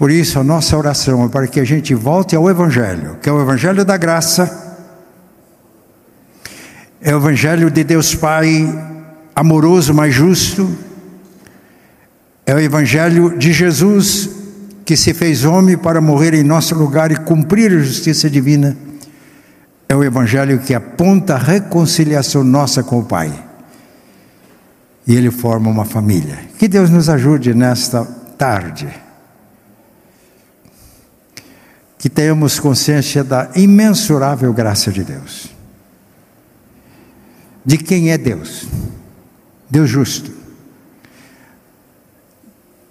Por 0.03 0.11
isso, 0.11 0.41
a 0.41 0.43
nossa 0.43 0.77
oração 0.77 1.25
é 1.27 1.29
para 1.29 1.47
que 1.47 1.61
a 1.61 1.65
gente 1.65 1.95
volte 1.95 2.35
ao 2.35 2.51
Evangelho, 2.51 3.19
que 3.23 3.29
é 3.29 3.33
o 3.33 3.41
Evangelho 3.41 3.85
da 3.85 3.97
graça, 3.97 4.77
é 7.01 7.15
o 7.15 7.19
Evangelho 7.19 7.71
de 7.71 7.85
Deus 7.85 8.13
Pai 8.13 8.69
amoroso, 9.33 9.95
mas 9.95 10.13
justo. 10.13 10.69
É 12.45 12.53
o 12.53 12.59
Evangelho 12.59 13.39
de 13.39 13.53
Jesus 13.53 14.29
que 14.85 14.97
se 14.97 15.15
fez 15.15 15.45
homem 15.45 15.79
para 15.79 16.01
morrer 16.01 16.35
em 16.35 16.43
nosso 16.43 16.75
lugar 16.75 17.13
e 17.13 17.17
cumprir 17.19 17.71
a 17.71 17.79
justiça 17.79 18.29
divina. 18.29 18.77
É 19.89 19.95
o 19.95 20.03
Evangelho 20.03 20.59
que 20.59 20.75
aponta 20.75 21.37
a 21.37 21.39
reconciliação 21.39 22.43
nossa 22.43 22.83
com 22.83 22.99
o 22.99 23.05
Pai. 23.05 23.33
E 25.07 25.15
ele 25.15 25.31
forma 25.31 25.71
uma 25.71 25.85
família. 25.85 26.41
Que 26.59 26.67
Deus 26.67 26.91
nos 26.91 27.09
ajude 27.09 27.55
nesta 27.55 28.05
tarde. 28.37 29.02
Que 32.03 32.11
tenhamos 32.11 32.59
consciência 32.59 33.23
da 33.23 33.49
imensurável 33.55 34.53
graça 34.53 34.91
de 34.91 35.05
Deus. 35.05 35.55
De 37.65 37.79
quem 37.79 38.11
é 38.11 38.19
Deus. 38.19 38.67
Deus 39.71 39.89
justo. 39.89 40.33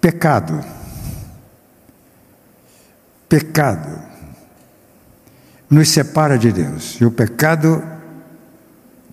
Pecado. 0.00 0.64
Pecado 3.28 4.00
nos 5.68 5.90
separa 5.90 6.38
de 6.38 6.50
Deus. 6.50 6.96
E 6.98 7.04
o 7.04 7.10
pecado 7.10 7.84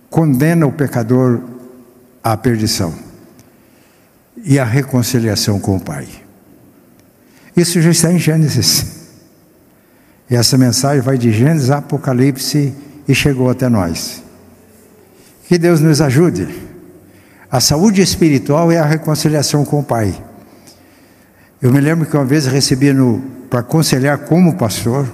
condena 0.10 0.66
o 0.66 0.72
pecador 0.72 1.42
à 2.24 2.38
perdição 2.38 2.98
e 4.46 4.58
à 4.58 4.64
reconciliação 4.64 5.60
com 5.60 5.76
o 5.76 5.82
Pai. 5.82 6.08
Isso 7.54 7.82
já 7.82 7.92
está 7.92 8.14
em 8.14 8.18
Gênesis. 8.18 8.99
E 10.30 10.36
essa 10.36 10.58
mensagem 10.58 11.02
vai 11.02 11.18
de 11.18 11.32
Gênesis 11.32 11.72
a 11.72 11.78
Apocalipse 11.78 12.74
e 13.08 13.16
chegou 13.16 13.50
até 13.50 13.68
nós. 13.68 14.24
Que 15.48 15.58
Deus 15.58 15.82
nos 15.82 16.02
ajude 16.02 16.70
a 17.52 17.60
saúde 17.60 18.00
espiritual 18.02 18.72
é 18.72 18.78
a 18.78 18.86
reconciliação 18.86 19.66
com 19.66 19.80
o 19.80 19.84
Pai. 19.84 20.14
Eu 21.60 21.72
me 21.72 21.82
lembro 21.82 22.06
que 22.06 22.16
uma 22.16 22.26
vez 22.26 22.46
recebi 22.46 22.94
para 23.50 23.62
aconselhar 23.62 24.20
como 24.20 24.56
pastor, 24.56 25.08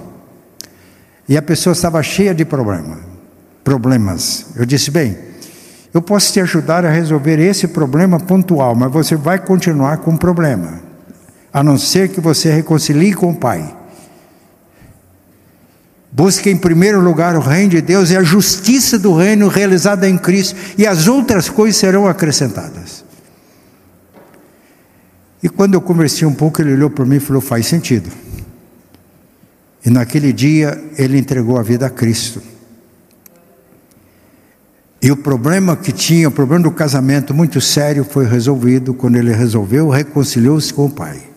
e 1.26 1.36
a 1.36 1.42
pessoa 1.42 1.72
estava 1.72 2.02
cheia 2.02 2.34
de 2.34 2.44
problema, 2.44 2.98
problemas. 3.64 4.48
Eu 4.54 4.66
disse: 4.66 4.90
bem, 4.90 5.16
eu 5.94 6.02
posso 6.02 6.30
te 6.30 6.40
ajudar 6.40 6.84
a 6.84 6.90
resolver 6.90 7.38
esse 7.40 7.68
problema 7.68 8.20
pontual, 8.20 8.74
mas 8.74 8.92
você 8.92 9.16
vai 9.16 9.38
continuar 9.38 9.96
com 9.98 10.12
o 10.12 10.18
problema, 10.18 10.80
a 11.50 11.62
não 11.62 11.78
ser 11.78 12.10
que 12.10 12.20
você 12.20 12.52
reconcilie 12.52 13.14
com 13.14 13.30
o 13.30 13.34
Pai. 13.34 13.74
Busque 16.12 16.48
em 16.48 16.56
primeiro 16.56 17.00
lugar 17.00 17.36
o 17.36 17.40
reino 17.40 17.70
de 17.70 17.80
Deus 17.80 18.10
e 18.10 18.16
a 18.16 18.22
justiça 18.22 18.98
do 18.98 19.14
reino 19.14 19.48
realizada 19.48 20.08
em 20.08 20.16
Cristo, 20.16 20.56
e 20.78 20.86
as 20.86 21.08
outras 21.08 21.48
coisas 21.48 21.76
serão 21.76 22.06
acrescentadas. 22.06 23.04
E 25.42 25.48
quando 25.48 25.74
eu 25.74 25.80
conversei 25.80 26.26
um 26.26 26.32
pouco, 26.34 26.60
ele 26.60 26.72
olhou 26.72 26.90
para 26.90 27.04
mim 27.04 27.16
e 27.16 27.20
falou: 27.20 27.42
faz 27.42 27.66
sentido. 27.66 28.10
E 29.84 29.90
naquele 29.90 30.32
dia 30.32 30.82
ele 30.98 31.18
entregou 31.18 31.58
a 31.58 31.62
vida 31.62 31.86
a 31.86 31.90
Cristo. 31.90 32.42
E 35.00 35.12
o 35.12 35.16
problema 35.16 35.76
que 35.76 35.92
tinha, 35.92 36.26
o 36.26 36.32
problema 36.32 36.64
do 36.64 36.72
casamento 36.72 37.32
muito 37.32 37.60
sério, 37.60 38.04
foi 38.04 38.26
resolvido 38.26 38.94
quando 38.94 39.16
ele 39.16 39.32
resolveu, 39.32 39.88
reconciliou-se 39.88 40.74
com 40.74 40.86
o 40.86 40.90
Pai. 40.90 41.35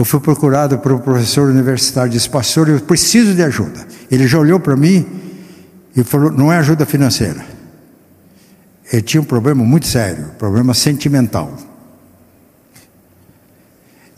Eu 0.00 0.04
fui 0.06 0.18
procurado 0.18 0.78
por 0.78 0.92
um 0.92 0.98
professor 0.98 1.50
universitário, 1.50 2.10
disse, 2.10 2.26
pastor, 2.26 2.70
eu 2.70 2.80
preciso 2.80 3.34
de 3.34 3.42
ajuda. 3.42 3.86
Ele 4.10 4.26
já 4.26 4.38
olhou 4.38 4.58
para 4.58 4.74
mim 4.74 5.06
e 5.94 6.02
falou, 6.02 6.30
não 6.30 6.50
é 6.50 6.56
ajuda 6.56 6.86
financeira. 6.86 7.44
Ele 8.90 9.02
tinha 9.02 9.20
um 9.20 9.24
problema 9.26 9.62
muito 9.62 9.86
sério, 9.86 10.28
problema 10.38 10.72
sentimental. 10.72 11.54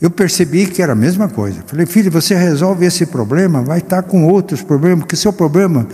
Eu 0.01 0.09
percebi 0.09 0.69
que 0.69 0.81
era 0.81 0.93
a 0.93 0.95
mesma 0.95 1.29
coisa. 1.29 1.65
Falei, 1.67 1.85
filho, 1.85 2.13
você 2.13 2.37
resolve 2.37 2.87
esse 2.87 3.05
problema, 3.05 3.61
vai 3.61 3.79
estar 3.79 4.05
com 4.05 4.25
outros 4.29 4.63
problemas, 4.63 5.01
porque 5.01 5.17
seu 5.17 5.33
problema 5.33 5.89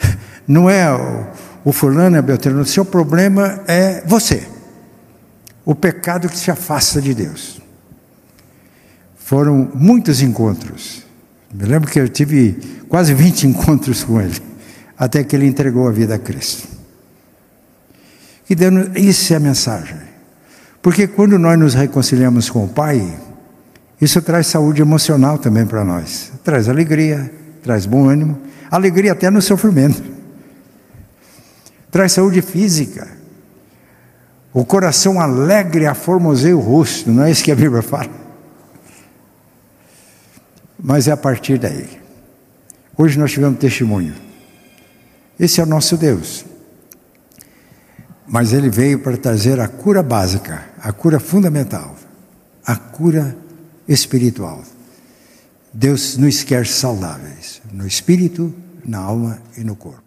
não 0.48 0.70
é 0.70 0.90
o, 0.90 1.26
o 1.62 1.72
fulano, 1.72 2.16
é 2.16 2.22
Beltrano, 2.22 2.64
seu 2.64 2.86
problema 2.86 3.60
é 3.68 4.02
você. 4.06 4.48
O 5.62 5.74
pecado 5.74 6.26
que 6.26 6.38
te 6.38 6.50
afasta 6.50 7.02
de 7.02 7.12
Deus. 7.12 7.65
Foram 9.26 9.68
muitos 9.74 10.22
encontros. 10.22 11.02
Me 11.52 11.64
lembro 11.64 11.90
que 11.90 11.98
eu 11.98 12.08
tive 12.08 12.84
quase 12.88 13.12
20 13.12 13.48
encontros 13.48 14.04
com 14.04 14.20
ele, 14.20 14.40
até 14.96 15.24
que 15.24 15.34
ele 15.34 15.46
entregou 15.46 15.88
a 15.88 15.90
vida 15.90 16.14
a 16.14 16.18
Cristo. 16.18 16.68
E 18.48 18.54
isso 19.08 19.32
é 19.32 19.36
a 19.36 19.40
mensagem. 19.40 19.96
Porque 20.80 21.08
quando 21.08 21.40
nós 21.40 21.58
nos 21.58 21.74
reconciliamos 21.74 22.48
com 22.48 22.66
o 22.66 22.68
Pai, 22.68 23.18
isso 24.00 24.22
traz 24.22 24.46
saúde 24.46 24.80
emocional 24.80 25.38
também 25.38 25.66
para 25.66 25.84
nós. 25.84 26.30
Traz 26.44 26.68
alegria, 26.68 27.28
traz 27.64 27.84
bom 27.84 28.08
ânimo, 28.08 28.38
alegria 28.70 29.10
até 29.10 29.28
no 29.28 29.42
sofrimento. 29.42 30.04
Traz 31.90 32.12
saúde 32.12 32.42
física. 32.42 33.08
O 34.52 34.64
coração 34.64 35.20
alegre 35.20 35.84
aformoseia 35.84 36.56
o 36.56 36.60
rosto, 36.60 37.10
não 37.10 37.24
é 37.24 37.32
isso 37.32 37.42
que 37.42 37.50
a 37.50 37.56
Bíblia 37.56 37.82
fala? 37.82 38.25
Mas 40.78 41.08
é 41.08 41.12
a 41.12 41.16
partir 41.16 41.58
daí. 41.58 42.00
Hoje 42.96 43.18
nós 43.18 43.32
tivemos 43.32 43.58
testemunho. 43.58 44.14
Esse 45.38 45.60
é 45.60 45.64
o 45.64 45.66
nosso 45.66 45.96
Deus. 45.96 46.44
Mas 48.26 48.52
ele 48.52 48.70
veio 48.70 48.98
para 49.00 49.16
trazer 49.16 49.60
a 49.60 49.68
cura 49.68 50.02
básica, 50.02 50.64
a 50.80 50.92
cura 50.92 51.20
fundamental, 51.20 51.94
a 52.64 52.74
cura 52.76 53.36
espiritual. 53.86 54.62
Deus 55.72 56.16
nos 56.16 56.42
quer 56.42 56.66
saudáveis, 56.66 57.60
no 57.72 57.86
espírito, 57.86 58.52
na 58.84 58.98
alma 58.98 59.38
e 59.56 59.62
no 59.62 59.76
corpo. 59.76 60.05